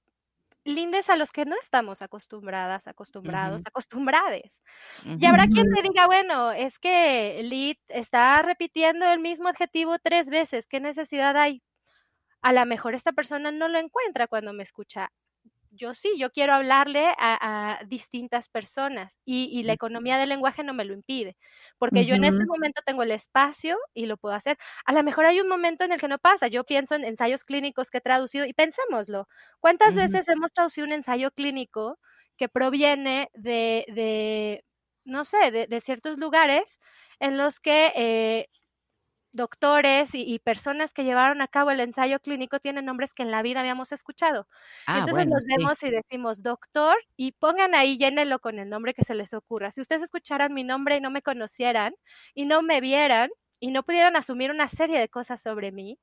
[0.66, 4.62] lindes a los que no estamos acostumbradas, acostumbrados, acostumbrades.
[5.06, 10.28] Y habrá quien me diga, bueno, es que Lid está repitiendo el mismo adjetivo tres
[10.30, 11.64] veces, ¿qué necesidad hay?
[12.42, 15.10] A lo mejor esta persona no lo encuentra cuando me escucha
[15.76, 20.86] yo sí, yo quiero hablarle a, distintas personas y, la economía del lenguaje no me
[20.86, 21.36] lo impide,
[21.78, 24.58] porque yo en este momento tengo el espacio y lo puedo hacer.
[24.86, 26.48] A lo mejor hay un momento en el que no pasa.
[26.48, 29.28] Yo pienso en ensayos clínicos que he traducido y pensémoslo.
[29.60, 32.00] ¿Cuántas veces hemos traducido un ensayo clínico
[32.38, 34.64] que proviene de,
[35.06, 36.80] no sé, de, ciertos lugares
[37.20, 38.50] en los que eh,
[39.34, 43.42] doctores y, personas que llevaron a cabo el ensayo clínico tienen nombres que en la
[43.42, 44.48] vida habíamos escuchado.
[44.88, 49.04] Ah, Entonces nos vemos y decimos doctor y pongan ahí, llénenlo con el nombre que
[49.04, 49.72] se les ocurra.
[49.72, 51.96] Si ustedes escucharan mi nombre y no me conocieran
[52.34, 53.30] y no me vieran
[53.60, 55.98] y no pudieran asumir una serie de cosas sobre mí,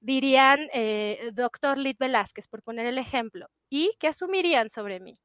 [0.00, 3.48] dirían eh, doctor Lid Velázquez, por poner el ejemplo.
[3.70, 5.18] ¿Y qué asumirían sobre mí?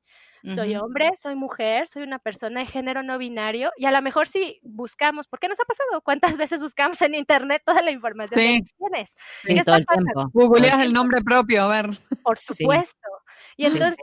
[0.53, 4.27] Soy hombre, soy mujer, soy una persona de género no binario y a lo mejor
[4.27, 6.01] si buscamos, ¿por qué nos ha pasado?
[6.01, 9.15] ¿Cuántas veces buscamos en internet toda la información que tienes?
[9.41, 10.29] Sí, todo el tiempo.
[10.33, 11.89] Googleas el nombre propio, a ver.
[12.23, 12.37] Por
[12.85, 13.09] supuesto.
[13.57, 13.97] Y entonces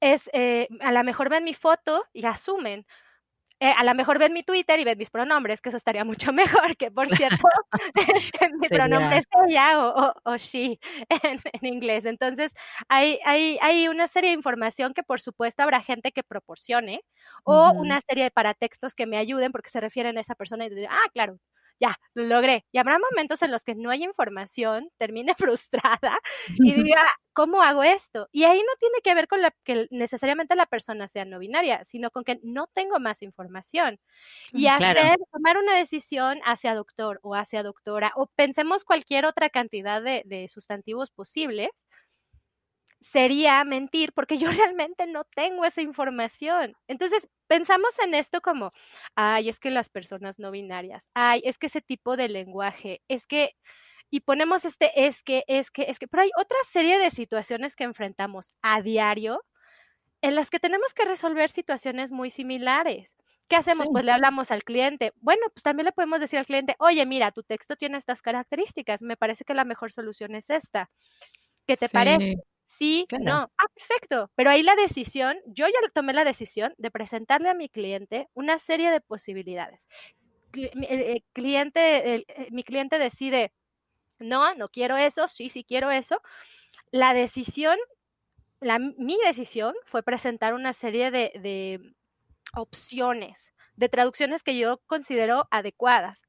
[0.00, 2.84] es, eh, a lo mejor ven mi foto y asumen,
[3.62, 6.32] eh, a lo mejor ven mi Twitter y ven mis pronombres, que eso estaría mucho
[6.66, 7.46] mejor, que por cierto,
[8.16, 12.04] este, mi pronombre es ella o, o, she en, inglés.
[12.04, 12.52] Entonces,
[12.88, 17.04] hay, hay, hay, una serie de información que por supuesto habrá gente que proporcione
[17.44, 20.70] o una serie de paratextos que me ayuden porque se refieren a esa persona y
[20.70, 21.38] dicen, ah, claro,
[21.82, 22.64] ya, lo logré.
[22.70, 26.16] Y habrá momentos en los que no hay información, termine frustrada
[26.54, 28.28] y diga, ¿cómo hago esto?
[28.30, 31.84] Y ahí no tiene que ver con la, que necesariamente la persona sea no binaria,
[31.84, 33.98] sino con que no tengo más información.
[34.52, 40.00] Y hacer, tomar una decisión hacia doctor o hacia doctora, o pensemos cualquier otra cantidad
[40.00, 41.70] de, de sustantivos posibles,
[43.02, 46.74] sería mentir porque yo realmente no tengo esa información.
[46.88, 48.72] Entonces, pensamos en esto como,
[49.16, 53.26] ay, es que las personas no binarias, ay, es que ese tipo de lenguaje, es
[53.26, 53.56] que,
[54.10, 57.76] y ponemos este es que, es que, es que, pero hay otra serie de situaciones
[57.76, 59.42] que enfrentamos a diario
[60.22, 63.16] en las que tenemos que resolver situaciones muy similares.
[63.48, 63.88] ¿Qué hacemos?
[63.92, 65.12] Pues le hablamos al cliente.
[65.16, 69.02] Bueno, pues también le podemos decir al cliente, oye, mira, tu texto tiene estas características,
[69.02, 70.90] me parece que la mejor solución es esta.
[71.66, 72.36] ¿Qué te parece?
[72.72, 73.50] Sí, no.
[73.58, 74.30] Ah, perfecto.
[74.34, 78.58] Pero ahí la decisión, yo ya tomé la decisión de presentarle a mi cliente una
[78.58, 79.88] serie de posibilidades.
[80.54, 83.52] El, cliente, eh, mi cliente decide,
[84.18, 86.22] no, no quiero eso, sí, sí quiero eso.
[86.92, 87.76] La decisión,
[88.60, 91.78] la, mi decisión fue presentar una serie de, de
[92.54, 96.22] opciones, de traducciones que yo considero adecuadas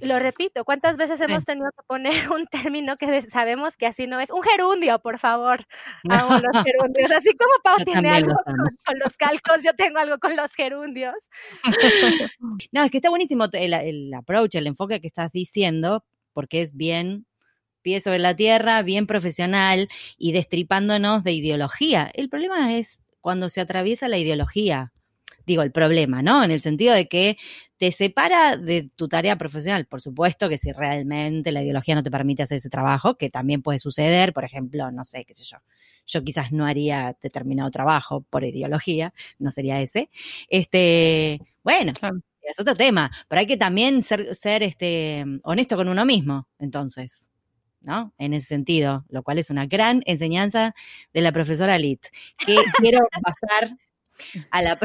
[0.00, 4.20] lo repito, ¿cuántas veces hemos tenido que poner un término que sabemos que así no
[4.20, 4.30] es?
[4.30, 5.66] Un gerundio, por favor.
[6.08, 7.10] Amo los gerundios.
[7.10, 8.34] Así como Pau tiene algo
[8.86, 11.14] con, los calcos, yo tengo algo con los gerundios.
[12.72, 16.76] no, es que está buenísimo el, el approach, el enfoque que estás diciendo, porque es
[16.76, 17.26] bien
[17.82, 22.10] pie sobre la tierra, bien profesional y destripándonos de ideología.
[22.14, 24.93] El problema es cuando se atraviesa la ideología
[25.46, 26.44] digo, el problema, ¿no?
[26.44, 27.36] En el sentido de que
[27.76, 29.86] te separa de tu tarea profesional.
[29.86, 33.62] Por supuesto que si realmente la ideología no te permite hacer ese trabajo, que también
[33.62, 35.58] puede suceder, por ejemplo, no sé, qué sé yo.
[36.06, 40.10] Yo quizás no haría determinado trabajo por ideología, no sería ese.
[40.48, 41.92] Este, bueno,
[42.42, 47.30] es otro tema, pero hay que también ser, ser este, honesto con uno mismo, entonces.
[47.80, 48.14] ¿no?
[48.16, 50.74] En ese sentido, lo cual es una gran enseñanza
[51.12, 52.06] de la profesora Lit,
[52.38, 53.76] que quiero pasar
[54.50, 54.78] a la,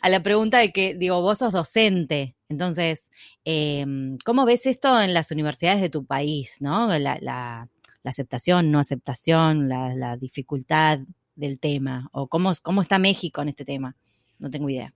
[0.00, 3.10] a la pregunta de que, digo, vos sos docente, entonces,
[3.44, 6.96] em, ¿cómo ves esto en las universidades de tu país, ¿no?
[6.98, 7.68] La,
[8.04, 11.00] aceptación, no aceptación, la, dificultad
[11.34, 13.96] del tema, o cómo, cómo está México en este tema,
[14.38, 14.92] no tengo idea.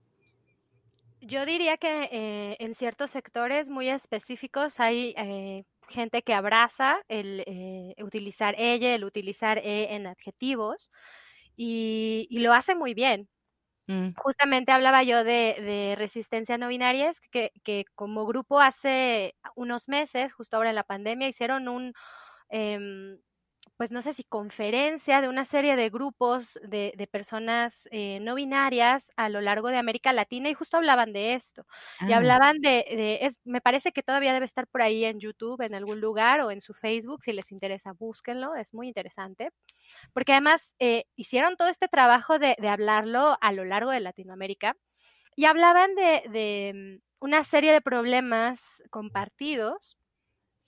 [1.21, 7.43] Yo diría que eh, en ciertos sectores muy específicos hay eh, gente que abraza el
[7.47, 10.91] eh, utilizar ella, el utilizar e en adjetivos
[11.55, 13.27] y, lo hace muy bien.
[13.89, 14.09] Mm.
[14.15, 20.57] Justamente hablaba yo de, resistencia no binarias, que, que, como grupo hace unos meses, justo
[20.57, 21.93] ahora en la pandemia, hicieron un,
[22.49, 23.19] em,
[23.77, 28.33] pues no sé si conferencia de una serie de grupos de, de personas eh, no
[28.35, 31.65] binarias a lo largo de América Latina y justo hablaban de esto.
[32.01, 32.17] Y ah.
[32.17, 35.75] hablaban de, de es, me parece que todavía debe estar por ahí en YouTube, en
[35.75, 39.49] algún lugar o en su Facebook, si les interesa, búsquenlo, es muy interesante.
[40.13, 44.75] Porque además eh, hicieron todo este trabajo de, de, hablarlo a lo largo de Latinoamérica
[45.35, 49.96] y hablaban de, de mm, una serie de problemas compartidos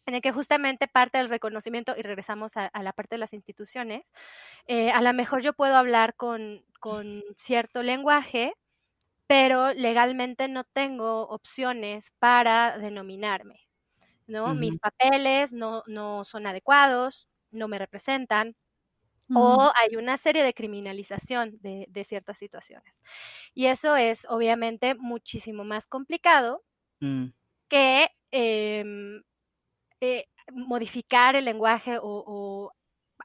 [0.09, 4.11] en el que justamente parte del reconocimiento, y regresamos a, la parte de las instituciones,
[4.67, 8.53] eh, a lo mejor yo puedo hablar con, con cierto lenguaje,
[9.27, 13.67] pero legalmente no tengo opciones para denominarme,
[14.25, 14.55] ¿no?
[14.55, 18.55] Mis papeles no, no son adecuados, no me representan,
[19.31, 22.99] o hay una serie de criminalización de, de, ciertas situaciones.
[23.53, 26.63] Y eso es obviamente muchísimo más complicado
[26.99, 27.25] mm.
[27.67, 29.21] que eh,
[30.01, 32.71] eh, modificar el lenguaje o,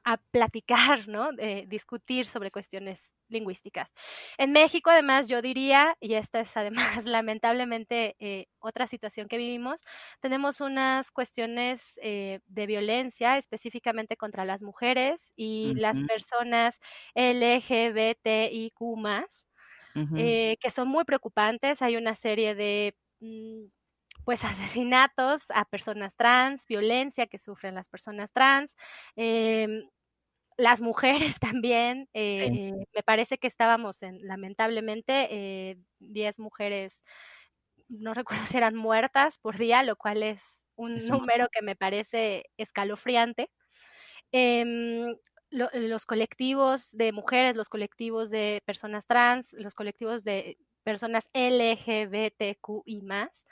[0.03, 1.29] a platicar, ¿no?
[1.67, 3.93] discutir sobre cuestiones lingüísticas.
[4.37, 9.81] En México, además, yo diría, y esta es además lamentablemente eh, otra situación que vivimos,
[10.21, 16.79] tenemos unas cuestiones eh, de violencia específicamente contra las mujeres y las personas
[17.15, 18.73] LGBTIQ
[20.13, 21.81] que son muy preocupantes.
[21.81, 23.65] Hay una serie de mm,
[24.25, 28.75] pues asesinatos a personas trans, violencia que sufren las personas trans,
[29.15, 29.89] em,
[30.57, 32.09] las mujeres también.
[32.13, 32.51] Eh,
[32.95, 37.03] me parece que estábamos en, lamentablemente, 10 eh, mujeres,
[37.89, 42.45] no recuerdo si eran muertas por día, lo cual es un número que me parece
[42.57, 43.51] escalofriante.
[44.31, 45.15] Em,
[45.51, 53.45] los colectivos de mujeres, los colectivos de personas trans, los colectivos de personas LGBTQI más,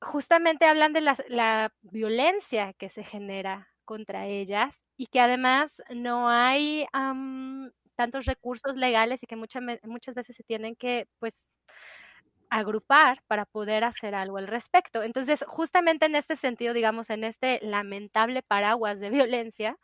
[0.00, 6.86] justamente hablan de la, violencia que se genera contra ellas y que además no hay
[7.96, 11.48] tantos recursos legales y que muchas muchas veces se tienen que, pues,
[12.50, 15.02] agrupar para poder hacer algo al respecto.
[15.02, 19.76] Entonces, justamente en este sentido, digamos, en este lamentable paraguas de violencia,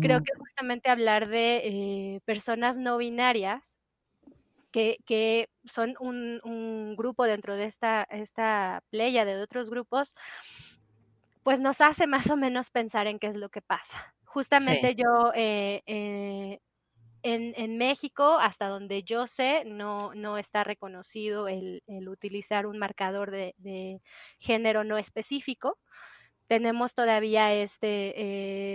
[0.00, 3.81] creo que justamente hablar de eh, personas no binarias
[4.72, 10.16] que, son un, grupo dentro de esta, esta playa de otros grupos,
[11.42, 14.14] pues nos hace más o menos pensar en qué es lo que pasa.
[14.24, 16.58] Justamente yo eh, eh,
[17.22, 24.00] en, México, hasta donde yo sé, no, no está reconocido el, utilizar un marcador de,
[24.38, 25.78] género no específico.
[26.48, 28.14] Tenemos todavía este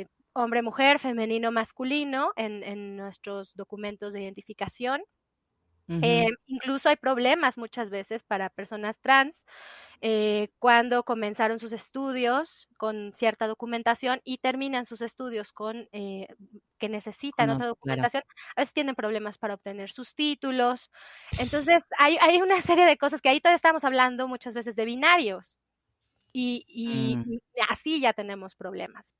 [0.01, 5.01] eh, hombre-mujer, femenino-masculino en, nuestros documentos de identificación.
[5.89, 9.45] Eh, incluso hay problemas muchas veces para personas trans
[10.01, 16.27] eh, cuando comenzaron sus estudios con cierta documentación y terminan sus estudios con eh,
[16.77, 18.21] que necesitan otra documentación,
[18.55, 20.91] a veces tienen problemas para obtener sus títulos.
[21.39, 24.85] Entonces, hay, hay, una serie de cosas que ahí todavía estamos hablando muchas veces de
[24.85, 25.57] binarios
[26.31, 27.39] y, y mm.
[27.69, 29.15] así ya tenemos problemas.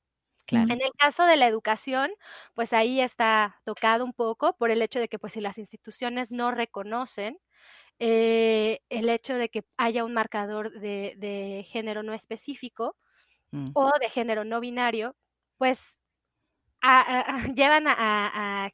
[0.50, 2.10] En el caso de la educación,
[2.54, 6.30] pues ahí está tocado un poco por el hecho de que pues si las instituciones
[6.30, 7.38] no reconocen
[7.98, 12.96] eh, el hecho de que haya un marcador de, género no específico
[13.50, 13.70] mm.
[13.74, 15.16] o de género no binario,
[15.58, 15.98] pues
[17.54, 18.70] llevan a,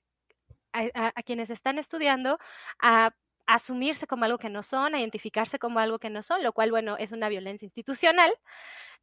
[0.72, 2.38] a, quienes están estudiando
[2.80, 3.14] a
[3.46, 6.70] asumirse como algo que no son, a identificarse como algo que no son, lo cual,
[6.70, 8.32] bueno, es una violencia institucional.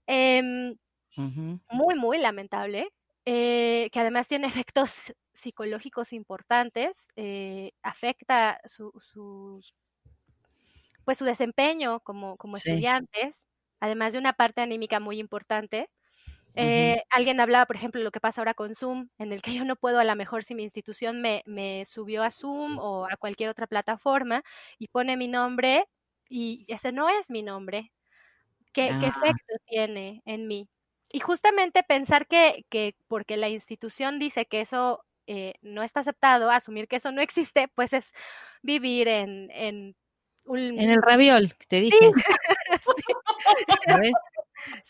[0.07, 0.75] Eh,
[1.15, 2.89] muy, muy lamentable,
[3.25, 9.73] eh, que además tiene efectos psicológicos importantes, eh, afecta sus
[11.03, 13.47] pues su desempeño como, como estudiantes,
[13.79, 15.89] además de una parte anímica muy importante.
[16.53, 19.63] Eh, alguien hablaba, por ejemplo, lo que pasa ahora con Zoom, en el que yo
[19.63, 23.15] no puedo, a lo mejor si mi institución me, me subió a Zoom o a
[23.17, 24.43] cualquier otra plataforma
[24.77, 25.85] y pone mi nombre
[26.29, 27.91] y ese no es mi nombre.
[28.73, 29.13] ¿Qué, ¿qué ah.
[29.15, 30.69] efecto tiene en mí?
[31.11, 36.51] Y justamente pensar que, que porque la institución dice que eso eh, no está aceptado,
[36.51, 38.11] asumir que eso no existe, pues es
[38.61, 39.95] vivir en, en
[40.45, 40.59] un...
[40.79, 41.97] En el raviol, te dije.
[42.83, 43.13] Sí.
[44.01, 44.11] Sí,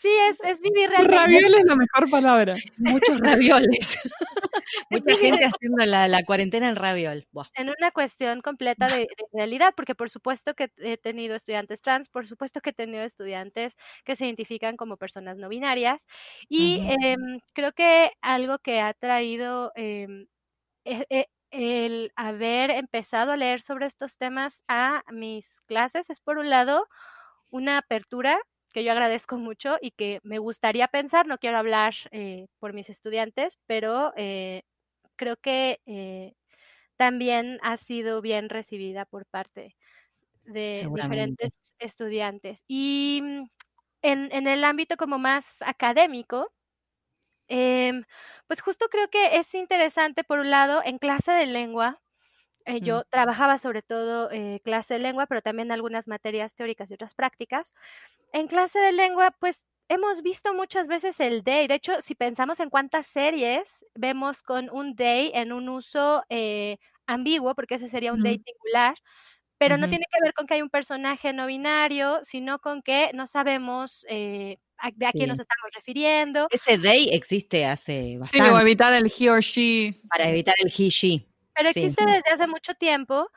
[0.02, 1.16] es, es vivir realmente.
[1.16, 2.54] Raviol es la mejor palabra.
[2.76, 3.98] Muchos ravioles.
[4.90, 7.26] Mucha gente haciendo la, la, cuarentena en raviol.
[7.54, 12.26] En una cuestión completa de, realidad, porque por supuesto que he tenido estudiantes trans, por
[12.26, 16.06] supuesto que he tenido estudiantes que se identifican como personas no binarias.
[16.48, 20.26] Y em, creo que algo que ha traído em,
[20.84, 26.38] e, e, el haber empezado a leer sobre estos temas a mis clases es, por
[26.38, 26.88] un lado,
[27.50, 28.40] una apertura
[28.72, 32.90] que yo agradezco mucho y que me gustaría pensar, no quiero hablar eh, por mis
[32.90, 34.62] estudiantes, pero eh,
[35.16, 36.34] creo que eh,
[36.96, 39.76] también ha sido bien recibida por parte
[40.44, 42.62] de diferentes estudiantes.
[42.68, 43.44] Y mm,
[44.02, 46.52] en, en, el ámbito como más académico,
[47.48, 48.04] em,
[48.46, 52.00] pues justo creo que es interesante, por un lado, en clase de lengua,
[52.66, 52.76] mm.
[52.84, 54.30] yo trabajaba sobre todo
[54.62, 57.72] clase de lengua, pero también algunas materias teóricas y otras prácticas
[58.32, 61.66] en clase de lengua, pues hemos visto muchas veces el day.
[61.66, 66.78] De hecho, si pensamos en cuántas series vemos con un day en un uso eh,
[67.06, 68.96] ambiguo, porque ese sería un day singular,
[69.58, 73.10] pero no tiene que ver con que hay un personaje no binario, sino con que
[73.14, 74.58] no sabemos eh,
[74.94, 76.48] de a quién nos estamos refiriendo.
[76.50, 78.48] Ese day existe hace bastante.
[78.48, 79.94] Sí, o evitar el he or she.
[80.08, 81.28] Para evitar el he, she.
[81.54, 83.30] Pero existe desde hace mucho tiempo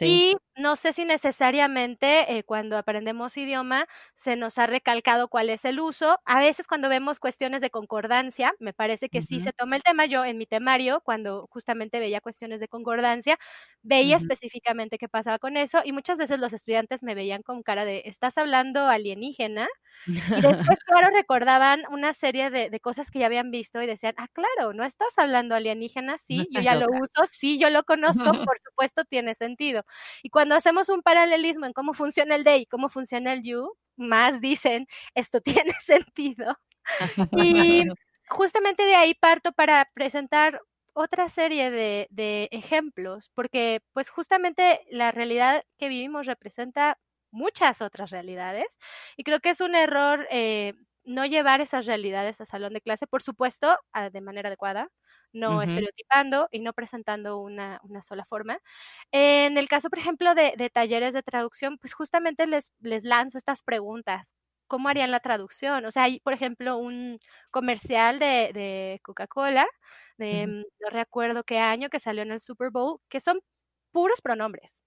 [0.00, 5.64] y no sé si necesariamente eh, cuando aprendemos idioma se nos ha recalcado cuál es
[5.64, 6.18] el uso.
[6.24, 10.06] A veces cuando vemos cuestiones de concordancia, me parece que sí se toma el tema.
[10.06, 13.38] Yo en mi temario, cuando justamente veía cuestiones de concordancia,
[13.82, 17.84] veía específicamente qué pasaba con eso y muchas veces los estudiantes me veían con cara
[17.84, 19.68] de, ¿estás hablando alienígena?
[20.06, 24.14] Y después, claro, recordaban una serie de, de, cosas que ya habían visto y decían,
[24.18, 28.24] ah, claro, no estás hablando alienígena, sí, yo ya lo uso, sí, yo lo conozco,
[28.54, 29.84] por supuesto tiene sentido.
[30.22, 33.72] Y cuando hacemos un paralelismo en cómo funciona el they y cómo funciona el you,
[33.96, 36.58] más dicen, esto tiene sentido.
[37.32, 37.84] Y
[38.28, 40.60] justamente de ahí parto para presentar
[40.94, 46.98] otra serie de, de, ejemplos, porque pues justamente la realidad que vivimos representa
[47.30, 48.66] muchas otras realidades
[49.16, 53.06] y creo que es un error eh, no llevar esas realidades al salón de clase,
[53.06, 53.78] por supuesto,
[54.12, 54.88] de manera adecuada,
[55.32, 58.58] no estereotipando y no presentando una, una, sola forma.
[59.12, 63.38] En el caso, por ejemplo, de, de talleres de traducción, pues justamente les, les lanzo
[63.38, 64.34] estas preguntas.
[64.66, 65.84] ¿Cómo harían la traducción?
[65.84, 67.18] O sea, hay, por ejemplo, un
[67.50, 69.66] comercial de, de Coca-Cola,
[70.18, 73.40] de mm, no recuerdo qué año, que salió en el Super Bowl, que son
[73.92, 74.82] puros pronombres.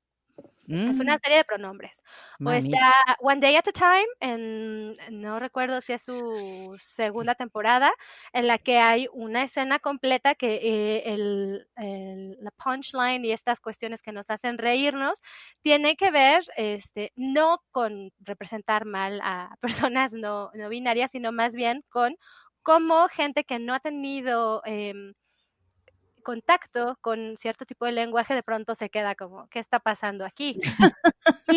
[0.67, 1.19] Es una mm.
[1.21, 2.01] serie de pronombres.
[2.43, 7.93] O está One Day at a Time, en, no recuerdo si es su segunda temporada,
[8.33, 11.67] en la que hay una escena completa que eh, el,
[12.41, 15.21] la punchline y estas cuestiones que nos hacen reírnos
[15.61, 21.53] tiene que ver este, no con representar mal a personas no, no binarias, sino más
[21.53, 22.15] bien con
[22.63, 24.61] cómo gente que no ha tenido...
[24.65, 25.13] Eh,
[26.25, 30.59] contacto con cierto tipo de lenguaje, de pronto se queda como, ¿qué está pasando aquí?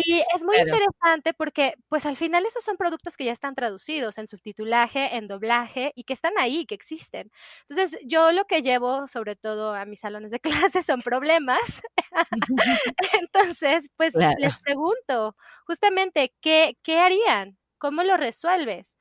[0.05, 4.17] y es muy interesante porque, pues al final esos son productos que ya están traducidos
[4.19, 7.31] en subtitulaje, en doblaje y que están ahí, que existen.
[7.67, 10.39] Entonces, yo lo que llevo, sobre todo a mis salones de
[10.71, 11.81] clase, son problemas.
[13.21, 17.57] Entonces, pues les pregunto, justamente, ¿qué, ¿qué harían?
[17.79, 18.95] ¿Cómo lo resuelves?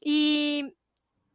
[0.00, 0.74] Y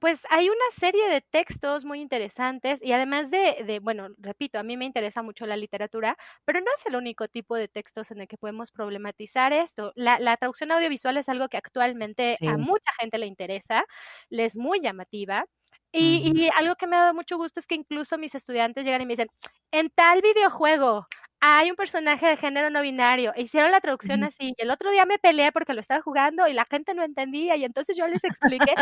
[0.03, 4.75] pues hay una serie de textos muy interesantes y además de, bueno, repito, a mí
[4.75, 8.27] me interesa mucho la literatura, pero no es el único tipo de textos en el
[8.27, 9.93] que podemos problematizar esto.
[9.95, 13.85] La, traducción audiovisual es algo que actualmente a mucha gente le interesa,
[14.29, 15.45] le es muy llamativa.
[15.93, 19.03] Y, y, algo que me ha dado mucho gusto es que incluso mis estudiantes llegan
[19.03, 19.29] y me dicen,
[19.71, 21.07] en tal videojuego
[21.45, 23.33] hay un personaje de género no binario.
[23.35, 24.53] E hicieron la traducción así.
[24.57, 27.57] Y el otro día me peleé porque lo estaba jugando y la gente no entendía.
[27.57, 28.73] Y entonces yo les expliqué.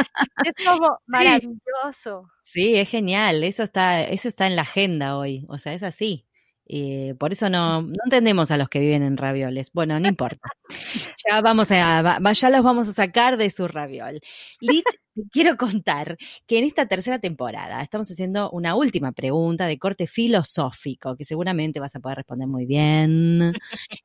[0.45, 2.29] es como maravilloso.
[2.43, 3.43] Sí, es genial.
[3.43, 5.43] Eso está, eso está en la agenda hoy.
[5.49, 6.27] O sea, es así.
[6.73, 9.71] Eh, por eso no, no entendemos a los que viven en ravioles.
[9.73, 10.49] Bueno, no importa.
[11.29, 14.19] Ya vamos a, ya los vamos a sacar de su raviol.
[14.61, 14.85] Lit,
[15.31, 16.17] quiero contar
[16.47, 21.79] que en esta tercera temporada estamos haciendo una última pregunta de corte filosófico, que seguramente
[21.79, 23.53] vas a poder responder muy bien.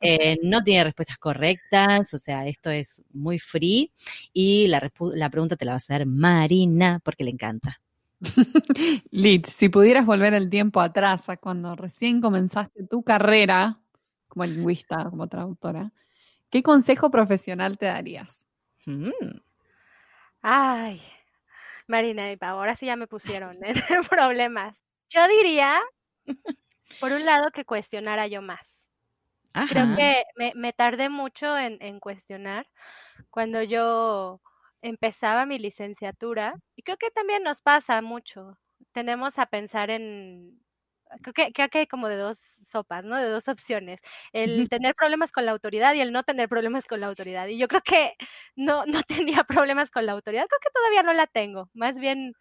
[0.01, 3.93] Eh, no tiene respuestas correctas, o sea, esto es muy free.
[4.33, 7.81] Y la, la pregunta te la va a hacer Marina, porque le encanta.
[9.11, 13.81] Litz, si pudieras volver el tiempo atrás a cuando recién comenzaste tu carrera
[14.29, 15.93] como lingüista, como traductora,
[16.51, 18.47] ¿qué consejo profesional te darías?
[18.87, 19.11] Mm.
[20.43, 21.03] Ay,
[21.87, 23.75] Marina y Pau, ahora sí ya me pusieron en
[24.11, 24.79] problemas.
[25.09, 25.81] Yo diría,
[27.01, 28.89] por un lado, que cuestionara yo más.
[29.71, 32.69] Creo que me, me tardé mucho en, en cuestionar
[33.31, 34.43] cuando yo
[34.89, 38.59] empezaba mi licenciatura y creo que también nos pasa mucho.
[38.93, 40.61] Tendemos a pensar en,
[41.23, 43.17] creo que, creo que hay como de dos sopas, ¿no?
[43.19, 44.01] De dos opciones.
[44.33, 47.47] El tener problemas con la autoridad y el no tener problemas con la autoridad.
[47.49, 48.15] Y yo creo que
[48.57, 51.71] no, no tenía problemas con la autoridad, creo que todavía no la tengo.
[51.75, 52.35] Más bien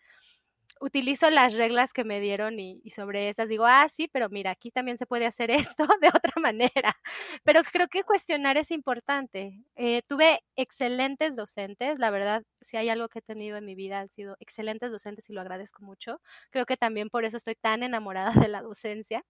[0.86, 4.52] utilizo las reglas que me dieron y, y sobre esas digo, ah, sí, pero mira,
[4.52, 6.96] aquí también se puede hacer esto de otra manera.
[7.44, 9.64] Pero creo que cuestionar es importante.
[9.76, 14.00] Eh, tuve excelentes docentes, la verdad, si hay algo que he tenido en mi vida
[14.00, 16.22] han sido excelentes docentes y lo agradezco mucho.
[16.52, 19.24] Creo que también por eso estoy tan enamorada de la docencia.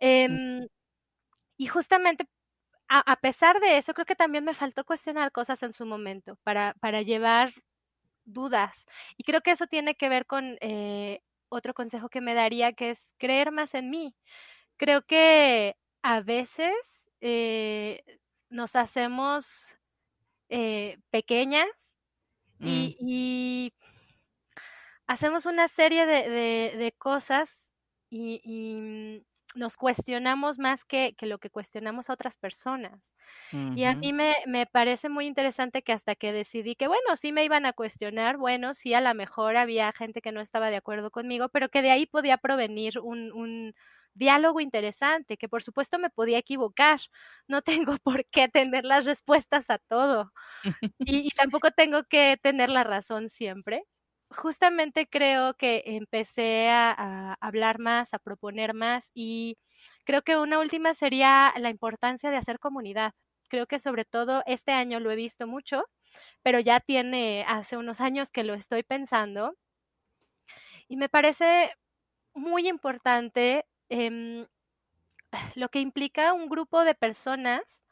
[0.00, 0.68] Em,
[1.58, 2.26] y justamente
[2.88, 6.36] a, a pesar de eso, creo que también me faltó cuestionar cosas en su momento
[6.44, 7.52] para, para llevar
[8.24, 8.86] dudas.
[9.16, 12.90] Y creo que eso tiene que ver con eh, otro consejo que me daría, que
[12.90, 14.14] es creer más en mí.
[14.78, 18.02] Creo que a veces eh,
[18.50, 19.76] nos hacemos
[20.50, 21.68] eh, pequeñas
[22.60, 22.92] Mm.
[22.92, 23.74] y, y
[25.06, 27.74] hacemos una serie de, de- de cosas
[28.10, 33.14] y, y, mm, nos cuestionamos más que, que lo que cuestionamos a otras personas.
[33.74, 37.32] Y a mí me, me parece muy interesante que hasta que decidí que, bueno, sí
[37.32, 40.76] me iban a cuestionar, bueno, sí a lo mejor había gente que no estaba de
[40.76, 43.74] acuerdo conmigo, pero que de ahí podía provenir un, un
[44.14, 47.00] diálogo interesante, que por supuesto me podía equivocar.
[47.48, 50.32] No tengo por qué tener las respuestas a todo
[51.04, 53.84] y, y tampoco tengo que tener la razón siempre.
[54.34, 59.58] Justamente creo que empecé a, a hablar más, a proponer más y
[60.04, 63.12] creo que una última sería la importancia de hacer comunidad.
[63.50, 65.84] Creo que sobre todo este año lo he visto mucho,
[66.42, 69.56] pero ya tiene hace unos años que lo estoy pensando
[70.88, 71.72] y me parece
[72.34, 74.46] muy importante em,
[75.54, 77.84] lo que implica un grupo de personas,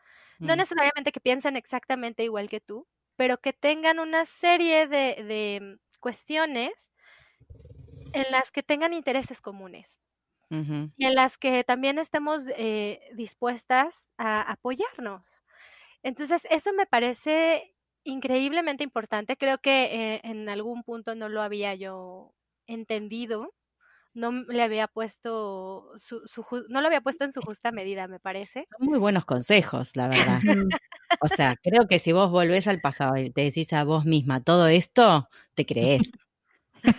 [0.46, 2.86] no necesariamente que piensen exactamente igual que tú,
[3.16, 6.90] pero que tengan una serie de, de cuestiones
[8.12, 9.98] en las que tengan intereses comunes
[10.96, 15.24] y en las que también estemos eh, dispuestas a apoyarnos.
[16.02, 19.36] Entonces, eso me parece increíblemente importante.
[19.36, 22.34] Creo que eh, en algún punto no lo había yo
[22.66, 23.54] entendido,
[24.14, 26.22] no le había puesto su,
[26.68, 28.66] no lo había puesto en su justa medida, me parece.
[28.78, 30.40] Son muy buenos consejos, la verdad.
[31.20, 34.44] O sea, creo que si vos volvés al pasado y te decís a vos misma
[34.44, 36.12] todo esto, te crees.
[36.82, 36.90] Que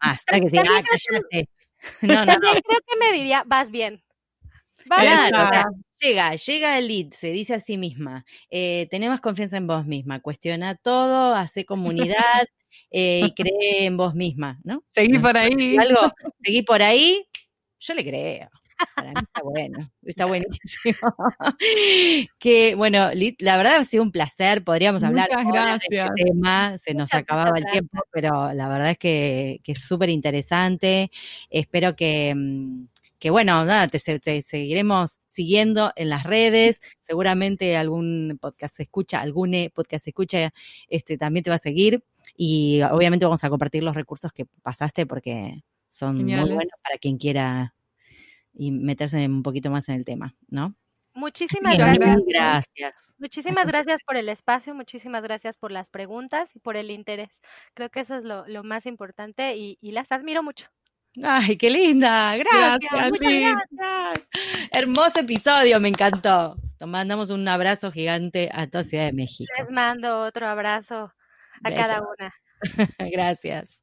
[0.00, 1.48] ah, cállate.
[2.00, 2.38] No, no, no.
[2.38, 4.02] Creo que me diría, vas bien.
[4.86, 5.28] Vas bien.
[5.28, 5.78] Claro, o sea, Exacto.
[6.00, 10.20] llega, llega el lead, se dice a sí misma, eh, más confianza en vos misma,
[10.20, 12.46] cuestiona todo, hace comunidad
[12.90, 14.84] eh, y cree en vos misma, ¿no?
[14.90, 15.76] Seguí por ahí.
[15.76, 16.00] Algo,
[16.42, 17.26] seguí por ahí,
[17.80, 18.48] yo le creo.
[18.96, 20.96] Para mí está bueno, está buenísimo.
[22.38, 26.92] que bueno, la verdad ha sido un placer, podríamos hablar Muchas de este tema, se
[26.92, 31.10] nos Muchas, acababa muchas el tiempo, pero la verdad es que, que es súper interesante.
[31.50, 32.86] Espero que, mm,
[33.18, 39.20] que bueno, nada, te, se- te seguiremos siguiendo en las redes, seguramente algún podcast escucha,
[39.20, 40.52] algún eh, podcast escucha,
[40.88, 42.02] este también te va a seguir
[42.36, 47.18] y obviamente vamos a compartir los recursos que pasaste porque son muy buenos para quien
[47.18, 47.74] quiera
[48.52, 50.74] y meterse un poquito más en el tema, ¿no?
[51.14, 51.76] Muchísimas
[52.26, 53.14] gracias.
[53.18, 57.40] Muchísimas gracias por el espacio, muchísimas gracias por las preguntas y por el interés.
[57.74, 60.66] Creo que eso es lo, lo más importante y, y las admiro mucho.
[61.22, 63.54] Ay, qué linda, gracias, Gracias, muchas Liz.
[63.70, 64.28] gracias.
[64.72, 66.56] Hermoso episodio, me encantó.
[66.76, 69.52] Te mandamos un abrazo gigante a toda Ciudad de México.
[69.56, 71.12] Les mando otro abrazo
[71.64, 71.82] a Beso.
[71.82, 72.34] cada una.
[73.12, 73.82] Gracias.